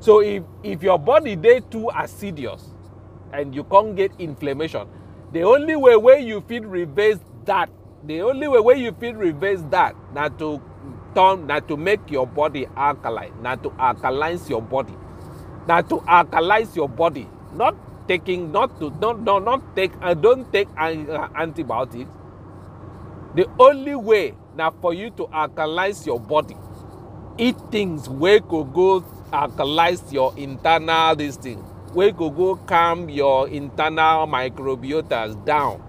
So 0.00 0.20
if 0.20 0.42
if 0.62 0.82
your 0.82 0.98
body 0.98 1.36
dey 1.36 1.60
too 1.60 1.90
acidious 1.94 2.62
and 3.32 3.54
you 3.54 3.64
can't 3.64 3.96
get 3.96 4.12
inflammation 4.18 4.86
the 5.32 5.42
only 5.42 5.74
way 5.74 5.96
wey 5.96 6.20
you 6.20 6.40
fit 6.46 6.64
reverse 6.64 7.18
that 7.44 7.68
the 8.04 8.20
only 8.22 8.46
way 8.46 8.60
wey 8.60 8.76
you 8.78 8.92
fit 9.00 9.16
reverse 9.16 9.62
that 9.70 9.96
na 10.14 10.28
to 10.28 10.60
turn 11.14 11.46
na 11.48 11.58
to 11.60 11.76
make 11.76 12.08
your 12.10 12.26
body 12.26 12.66
alkaline 12.76 13.32
na 13.42 13.56
to 13.56 13.70
alkalize 13.70 14.48
your 14.48 14.62
body 14.62 14.94
na 15.66 15.82
to 15.82 15.96
alkalize 16.06 16.74
your 16.76 16.88
body 16.88 17.28
not 17.54 17.74
taking 18.08 18.52
not 18.52 18.78
to 18.80 18.90
not 19.00 19.20
not, 19.22 19.44
not 19.44 19.76
take 19.76 19.92
uh, 20.02 20.14
don't 20.14 20.50
take 20.52 20.68
uh, 20.78 21.28
antibiotics. 21.36 22.10
The 23.34 23.48
only 23.58 23.94
way 23.96 24.34
now 24.56 24.70
for 24.80 24.94
you 24.94 25.10
to 25.10 25.26
alkalize 25.26 26.06
your 26.06 26.20
body 26.20 26.56
eat 27.38 27.56
things 27.70 28.08
wey 28.08 28.40
go 28.40 28.64
go 28.64 29.00
alkalize 29.32 30.12
your 30.12 30.32
internal 30.38 31.16
this 31.16 31.36
thing 31.36 31.62
wey 31.94 32.12
go 32.12 32.30
go 32.30 32.56
calm 32.56 33.08
your 33.10 33.48
internal 33.48 34.26
microbiotas 34.26 35.44
down. 35.44 35.82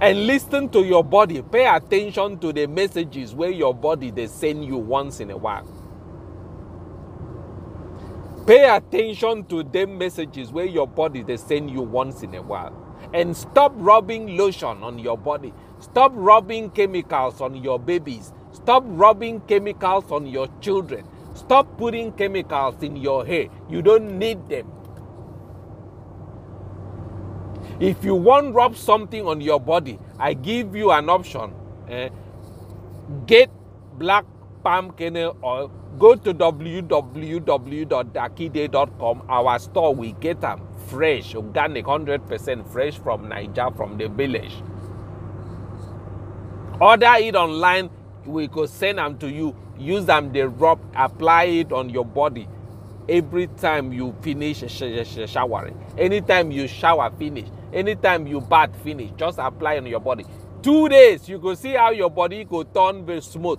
And 0.00 0.26
listen 0.26 0.68
to 0.70 0.84
your 0.84 1.04
body. 1.04 1.42
Pay 1.42 1.66
attention 1.66 2.38
to 2.40 2.52
the 2.52 2.66
messages 2.66 3.34
where 3.34 3.50
your 3.50 3.74
body 3.74 4.10
they 4.10 4.28
send 4.28 4.64
you 4.64 4.76
once 4.78 5.20
in 5.20 5.30
a 5.30 5.36
while 5.36 5.66
pay 8.50 8.68
attention 8.68 9.44
to 9.44 9.62
them 9.62 9.96
messages 9.96 10.50
where 10.50 10.64
your 10.64 10.88
body 10.88 11.22
they 11.22 11.36
send 11.36 11.70
you 11.70 11.82
once 11.82 12.24
in 12.24 12.34
a 12.34 12.42
while. 12.42 12.74
And 13.14 13.36
stop 13.36 13.72
rubbing 13.76 14.36
lotion 14.36 14.82
on 14.82 14.98
your 14.98 15.16
body. 15.16 15.54
Stop 15.78 16.10
rubbing 16.16 16.70
chemicals 16.70 17.40
on 17.40 17.54
your 17.54 17.78
babies. 17.78 18.32
Stop 18.50 18.82
rubbing 18.86 19.40
chemicals 19.42 20.10
on 20.10 20.26
your 20.26 20.48
children. 20.60 21.06
Stop 21.34 21.78
putting 21.78 22.10
chemicals 22.14 22.82
in 22.82 22.96
your 22.96 23.24
hair. 23.24 23.46
You 23.68 23.82
don't 23.82 24.18
need 24.18 24.48
them. 24.48 24.68
If 27.78 28.04
you 28.04 28.16
want 28.16 28.52
rub 28.52 28.76
something 28.76 29.26
on 29.26 29.40
your 29.40 29.60
body 29.60 29.98
i 30.18 30.34
give 30.34 30.76
you 30.76 30.90
an 30.90 31.08
option 31.08 31.54
eh? 31.88 32.10
get 33.26 33.48
black 33.98 34.26
palm 34.62 34.92
kernel 34.92 35.36
oil 35.42 35.68
go 35.98 36.14
to 36.14 36.32
www.dakide.com 36.32 39.22
our 39.28 39.58
store 39.58 39.92
we 39.94 40.12
get 40.12 40.40
them 40.40 40.62
fresh 40.88 41.34
organic 41.34 41.84
100% 41.84 42.66
fresh 42.68 42.96
from 42.98 43.28
niger 43.28 43.70
from 43.76 43.98
the 43.98 44.08
village. 44.08 44.62
Order 46.80 47.14
it 47.18 47.36
online 47.36 47.90
we 48.26 48.48
go 48.48 48.66
send 48.66 48.98
them 48.98 49.16
to 49.18 49.30
you. 49.30 49.54
Use 49.78 50.04
them 50.06 50.32
the 50.32 50.48
rub 50.48 50.80
apply 50.94 51.44
it 51.44 51.72
on 51.72 51.90
your 51.90 52.04
body. 52.04 52.48
Every 53.08 53.46
time 53.48 53.92
you 53.92 54.14
finish 54.22 54.58
sh 54.66 54.82
sh 55.04 55.30
showering 55.30 55.76
anytime 55.98 56.50
you 56.50 56.66
shower 56.68 57.10
finish. 57.18 57.48
Anytime 57.72 58.26
you 58.26 58.40
bath 58.40 58.74
finish. 58.82 59.10
Just 59.16 59.38
apply 59.38 59.78
on 59.78 59.86
your 59.86 60.00
body. 60.00 60.24
Two 60.62 60.88
days 60.88 61.28
you 61.28 61.38
go 61.38 61.54
see 61.54 61.72
how 61.72 61.90
your 61.90 62.10
body 62.10 62.44
go 62.44 62.62
turn 62.62 63.04
very 63.04 63.22
smooth 63.22 63.58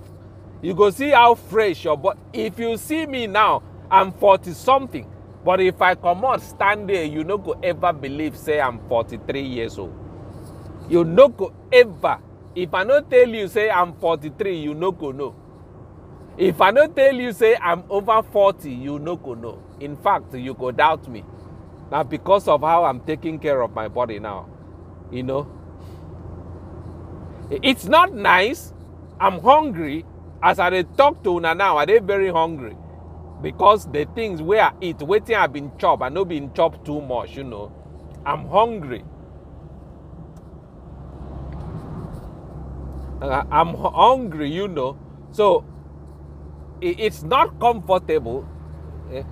you 0.61 0.73
go 0.73 0.89
see 0.91 1.09
how 1.11 1.35
fresh 1.35 1.83
your 1.85 1.97
body 1.97 2.19
if 2.33 2.59
you 2.59 2.77
see 2.77 3.05
me 3.05 3.27
now 3.27 3.63
i'm 3.91 4.11
40 4.13 4.53
something 4.53 5.07
but 5.45 5.59
if 5.61 5.81
i 5.81 5.95
comot 5.95 6.41
stand 6.41 6.89
there 6.89 7.03
you 7.05 7.23
no 7.23 7.37
go 7.37 7.53
ever 7.63 7.93
believe 7.93 8.37
say 8.37 8.61
i'm 8.61 8.79
43 8.87 9.41
years 9.41 9.77
old. 9.79 9.93
You 10.89 11.05
no 11.05 11.29
go 11.29 11.53
ever. 11.71 12.19
If 12.55 12.73
i 12.73 12.83
no 12.83 13.01
tell 13.01 13.29
you 13.29 13.47
say 13.47 13.69
i'm 13.69 13.93
43 13.93 14.57
you 14.59 14.73
no 14.75 14.91
go 14.91 15.11
know. 15.11 15.35
If 16.37 16.61
i 16.61 16.71
no 16.71 16.87
tell 16.87 17.15
you 17.15 17.33
say 17.33 17.55
i'm 17.57 17.83
over 17.89 18.21
40 18.23 18.71
you 18.71 18.99
no 18.99 19.15
go 19.15 19.33
know. 19.33 19.63
In 19.79 19.95
fact 19.95 20.33
you 20.35 20.53
go 20.53 20.71
doubt 20.71 21.07
me. 21.07 21.23
Na 21.91 22.03
because 22.03 22.47
of 22.47 22.61
how 22.61 22.83
i'm 22.85 22.99
taking 23.01 23.39
care 23.39 23.61
of 23.61 23.73
my 23.73 23.87
body 23.87 24.19
now 24.19 24.47
you 25.11 25.23
know. 25.23 25.47
It's 27.49 27.85
not 27.85 28.13
nice. 28.13 28.73
I'm 29.19 29.39
hungry 29.41 30.05
as 30.43 30.59
i 30.59 30.81
talk 30.97 31.23
to 31.23 31.31
una 31.37 31.53
now 31.53 31.77
i 31.77 31.85
dey 31.85 31.99
very 31.99 32.29
hungry. 32.29 32.75
Because 33.41 33.87
the 33.91 34.05
things 34.15 34.41
wey 34.41 34.59
i 34.59 34.71
eat 34.81 34.97
wetin 34.99 35.35
i 35.37 35.47
been 35.47 35.71
chop 35.77 36.01
i 36.01 36.09
no 36.09 36.25
been 36.25 36.53
chop 36.53 36.83
too 36.85 37.01
much 37.01 37.35
you 37.35 37.43
know. 37.43 37.71
I'm 38.25 38.47
hungry. 38.49 39.03
Uh, 43.21 43.43
i'm 43.51 43.73
hungry 43.75 44.49
you 44.51 44.67
know. 44.67 44.97
So 45.31 45.63
it's 46.81 47.23
not 47.23 47.59
comfortable. 47.59 48.47
Eh? 49.13 49.23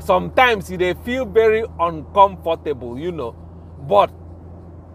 sometimes 0.00 0.68
dey 0.68 0.94
feel 1.04 1.24
very 1.24 1.64
uncomfortable 1.80 2.98
you 2.98 3.12
know. 3.12 3.32
But 3.88 4.10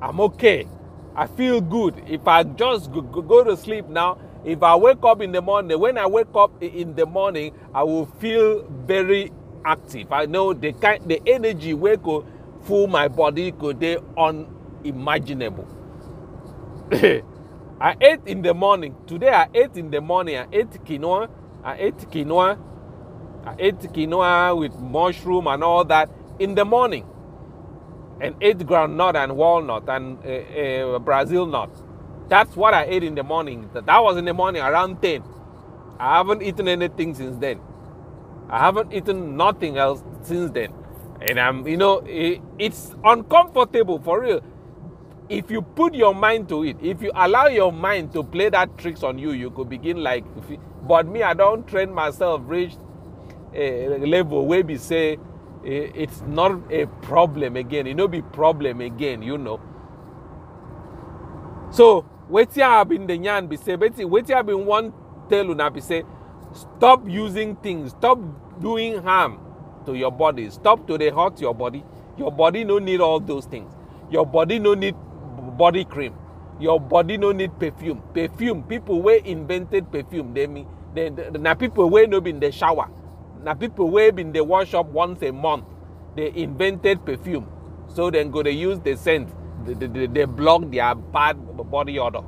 i'm 0.02 0.20
okay. 0.22 0.68
I 1.16 1.26
feel 1.26 1.62
good. 1.62 2.04
If 2.08 2.28
i 2.28 2.44
just 2.44 2.92
go 2.92 3.44
to 3.44 3.58
sleep 3.58 3.88
now 3.88 4.18
if 4.48 4.64
i 4.64 4.76
wake 4.76 5.04
up 5.04 5.22
in 5.22 5.32
the 5.32 5.42
morning 5.42 5.80
when 5.80 5.98
i 5.98 6.06
wake 6.08 6.34
up 6.36 6.52
in 6.64 6.96
the 6.96 7.06
morning 7.06 7.54
i 7.76 7.84
will 7.84 8.06
feel 8.20 8.64
very 8.88 9.32
active. 9.68 10.12
I 10.12 10.26
know 10.26 10.54
the 10.54 10.72
kind 10.74 11.04
the 11.08 11.22
energy 11.28 11.74
wey 11.74 11.98
go 11.98 12.26
full 12.64 12.88
my 12.88 13.08
body 13.08 13.52
go 13.52 13.74
dey 13.74 13.98
unimaginable. 14.18 15.68
I 17.80 17.96
ate 18.02 18.22
in 18.26 18.42
the 18.42 18.54
morning. 18.54 18.96
Today 19.06 19.30
i 19.30 19.48
ate 19.54 19.76
in 19.76 19.92
the 19.92 20.02
morning. 20.02 20.38
I 20.38 20.48
ate 20.52 20.72
quinoa. 20.86 21.30
I 21.64 21.76
ate 21.78 21.98
quinoa. 22.10 22.58
I 23.46 23.56
ate 23.60 23.80
quinoa 23.80 24.58
with 24.58 24.74
mushroom 24.80 25.48
and 25.48 25.64
all 25.64 25.84
that 25.86 26.10
in 26.40 26.56
the 26.56 26.66
morning. 26.66 27.06
And 28.22 28.36
ate 28.42 28.60
groundnut 28.60 29.16
and 29.16 29.36
walnut 29.36 29.88
and 29.90 30.18
uh, 30.26 30.96
uh, 30.96 31.00
brazil 31.00 31.46
nut 31.46 31.70
that's 32.30 32.56
what 32.56 32.74
I 32.74 32.86
ate 32.86 33.04
in 33.04 33.16
the 33.16 33.24
morning. 33.24 33.70
That 33.74 34.00
was 34.04 34.18
in 34.18 34.26
the 34.26 34.34
morning 34.34 34.62
around 34.62 35.02
10. 35.02 35.24
I 36.00 36.18
haven't 36.18 36.44
eaten 36.44 36.68
anything 36.68 37.16
since 37.16 37.38
then. 37.38 37.62
I 38.50 38.60
haven't 38.60 38.94
eaten 38.94 39.38
nothing 39.38 39.78
else 39.78 40.04
since 40.24 40.52
then. 40.52 40.74
And 41.22 41.40
I'm, 41.40 41.68
you 41.68 41.78
know, 41.78 42.00
it, 42.06 42.42
it's 42.60 42.96
uncomfortable 43.04 44.00
for 44.00 44.22
real. 44.22 44.42
If 45.30 45.52
you 45.52 45.62
put 45.62 45.96
your 45.96 46.16
mind 46.16 46.50
to 46.50 46.64
it, 46.64 46.78
if 46.82 47.02
you 47.02 47.12
allow 47.16 47.48
your 47.48 47.72
mind 47.74 48.14
to 48.14 48.24
play 48.24 48.50
that 48.50 48.78
tricks 48.78 49.04
on 49.04 49.18
you, 49.20 49.32
you 49.32 49.52
could 49.52 49.70
begin 49.70 50.04
like, 50.04 50.26
but 50.88 51.08
me, 51.08 51.24
I 51.24 51.34
don't 51.34 51.68
train 51.68 51.94
myself 51.94 52.42
reach 52.46 52.74
a 53.54 53.88
level 54.00 54.46
where 54.46 54.64
we 54.64 54.78
say 54.78 55.20
it's 55.96 56.22
not 56.28 56.62
a 56.72 56.86
problem 57.04 57.58
again. 57.58 57.88
It 57.88 57.96
no 57.96 58.08
be 58.08 58.22
problem 58.22 58.82
again, 58.82 59.22
you 59.22 59.38
know. 59.38 59.60
So 61.72 62.06
wetin 62.30 62.64
i 62.64 62.84
been 62.84 63.08
dey 63.08 63.16
yarn 63.16 63.48
be 63.48 63.58
say 63.58 63.76
wetin 63.78 64.10
wetin 64.10 64.36
i 64.36 64.42
been 64.42 64.66
wan 64.66 64.94
tell 65.30 65.50
una 65.52 65.70
be 65.72 65.82
say 65.82 66.04
stop 66.54 67.02
using 67.08 67.56
things 67.58 67.92
stop 67.92 68.20
doing 68.62 69.02
harm 69.04 69.40
to 69.86 69.94
your 69.96 70.12
body 70.12 70.50
stop 70.50 70.86
to 70.88 70.98
dey 70.98 71.10
hurt 71.10 71.40
your 71.42 71.56
body. 71.56 71.84
Your 72.18 72.32
body 72.32 72.64
no 72.64 72.80
need 72.80 73.00
all 73.00 73.20
those 73.20 73.46
things. 73.46 73.72
Your 74.10 74.26
body 74.26 74.58
no 74.58 74.74
need 74.74 74.96
body 75.58 75.86
cream. 75.86 76.16
Your 76.60 76.80
body 76.80 77.16
no 77.18 77.32
need 77.32 77.58
perfume. 77.60 78.02
Perfume 78.14 78.64
people 78.64 79.02
wey 79.04 79.22
invented 79.24 79.92
perfume 79.92 80.34
dey 80.34 80.48
mean 80.48 80.68
na 81.40 81.54
people 81.54 81.90
wey 81.90 82.08
no 82.08 82.20
been 82.20 82.40
dey 82.40 82.50
shower. 82.52 82.90
Na 83.44 83.54
people 83.54 83.90
wey 83.92 84.10
been 84.10 84.32
dey 84.32 84.42
wash 84.42 84.74
up 84.74 84.88
once 84.88 85.22
a 85.22 85.32
month 85.32 85.66
dey 86.16 86.32
invented 86.36 87.06
perfume. 87.06 87.48
So 87.88 88.10
dem 88.10 88.32
go 88.32 88.42
dey 88.42 88.52
use 88.52 88.80
the 88.80 88.96
scent 88.98 89.30
they, 89.76 90.08
they, 90.08 90.26
block 90.26 90.70
their 90.72 90.96
bad 90.96 91.38
body 91.72 92.00
odor. 92.00 92.24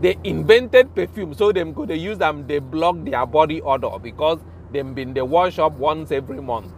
They 0.00 0.16
invented 0.24 0.94
perfume, 0.94 1.34
so 1.34 1.52
them 1.52 1.72
go 1.72 1.86
they 1.86 1.96
use 1.96 2.18
them, 2.18 2.46
they 2.46 2.60
block 2.60 2.96
their 3.04 3.26
body 3.26 3.62
odor 3.62 3.98
because 4.00 4.40
them 4.72 4.94
been 4.94 5.14
they 5.14 5.22
wash 5.22 5.58
up 5.58 5.72
once 5.74 6.12
every 6.12 6.40
month. 6.40 6.72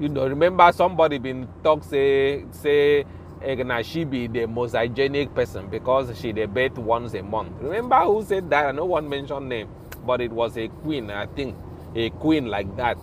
You 0.00 0.08
know, 0.08 0.26
remember 0.26 0.70
somebody 0.72 1.18
been 1.18 1.48
talk 1.62 1.84
say 1.84 2.44
say 2.52 3.00
eh, 3.00 3.04
Egna 3.42 3.82
she 3.84 4.04
be 4.04 4.26
the 4.26 4.46
most 4.46 4.72
hygienic 4.72 5.34
person 5.34 5.68
because 5.70 6.18
she 6.18 6.32
bathe 6.32 6.78
once 6.78 7.14
a 7.14 7.22
month. 7.22 7.52
Remember 7.60 8.00
who 8.00 8.24
said 8.24 8.50
that? 8.50 8.66
I 8.66 8.72
no 8.72 8.84
one 8.86 9.08
mentioned 9.08 9.48
name, 9.48 9.68
but 10.06 10.20
it 10.20 10.32
was 10.32 10.56
a 10.58 10.68
queen, 10.68 11.10
I 11.10 11.26
think, 11.26 11.56
a 11.94 12.10
queen 12.10 12.46
like 12.46 12.76
that, 12.76 12.98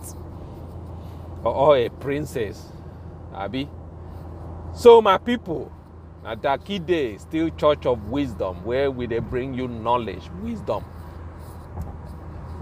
or, 1.44 1.54
or 1.54 1.76
a 1.78 1.88
princess, 1.88 2.68
Abby. 3.34 3.68
So 4.72 5.02
my 5.02 5.18
people, 5.18 5.70
na 6.22 6.34
Dakide 6.36 7.18
still 7.20 7.50
church 7.50 7.86
of 7.86 8.08
wisdom 8.08 8.64
where 8.64 8.90
will 8.90 9.08
they 9.08 9.18
bring 9.18 9.52
you 9.52 9.66
knowledge 9.68 10.30
wisdom. 10.42 10.84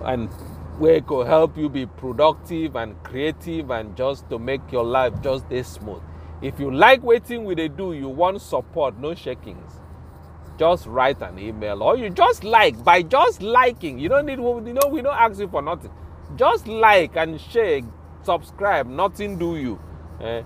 And 0.04 0.30
wey 0.78 1.00
go 1.00 1.22
help 1.24 1.56
you 1.58 1.68
be 1.68 1.84
productive 1.86 2.76
and 2.76 3.00
creative 3.04 3.70
and 3.70 3.96
just 3.96 4.28
to 4.30 4.38
make 4.38 4.72
your 4.72 4.84
life 4.84 5.12
just 5.22 5.48
dey 5.50 5.62
smooth. 5.62 6.00
If 6.40 6.58
you 6.58 6.70
like 6.72 7.02
waiting 7.02 7.44
we 7.44 7.54
dey 7.54 7.68
do 7.68 7.92
you 7.92 8.08
wan 8.08 8.38
support 8.38 8.98
no 8.98 9.14
shakings. 9.14 9.80
Just 10.58 10.86
write 10.86 11.20
an 11.20 11.38
email 11.38 11.82
or 11.82 11.96
you 11.98 12.10
just 12.10 12.42
like 12.42 12.82
by 12.82 13.02
just 13.02 13.42
liking 13.42 13.98
you 13.98 14.08
don't 14.08 14.26
need 14.26 14.38
you 14.38 14.72
know 14.72 14.88
we 14.90 15.02
don't 15.02 15.16
ask 15.16 15.38
you 15.38 15.48
for 15.48 15.60
nothing. 15.62 15.90
Just 16.36 16.66
like 16.66 17.16
and 17.16 17.38
share 17.40 17.82
subscribe 18.22 18.86
nothing 18.86 19.38
do 19.38 19.56
you 19.56 19.78
eh? 20.22 20.42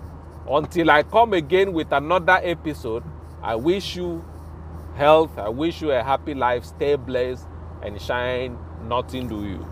Until 0.48 0.90
i 0.90 1.02
come 1.02 1.33
again 1.33 1.72
with 1.72 1.90
another 1.92 2.40
episode 2.42 3.02
i 3.42 3.55
wish 3.55 3.96
you 3.96 4.24
health 4.96 5.37
i 5.38 5.48
wish 5.48 5.81
you 5.83 5.90
a 5.92 6.02
happy 6.02 6.35
life 6.35 6.64
stay 6.64 6.96
blessed 6.96 7.46
and 7.83 8.00
shine. 8.00 8.57
Nothing 8.88 9.28
do 9.28 9.44
you 9.44 9.71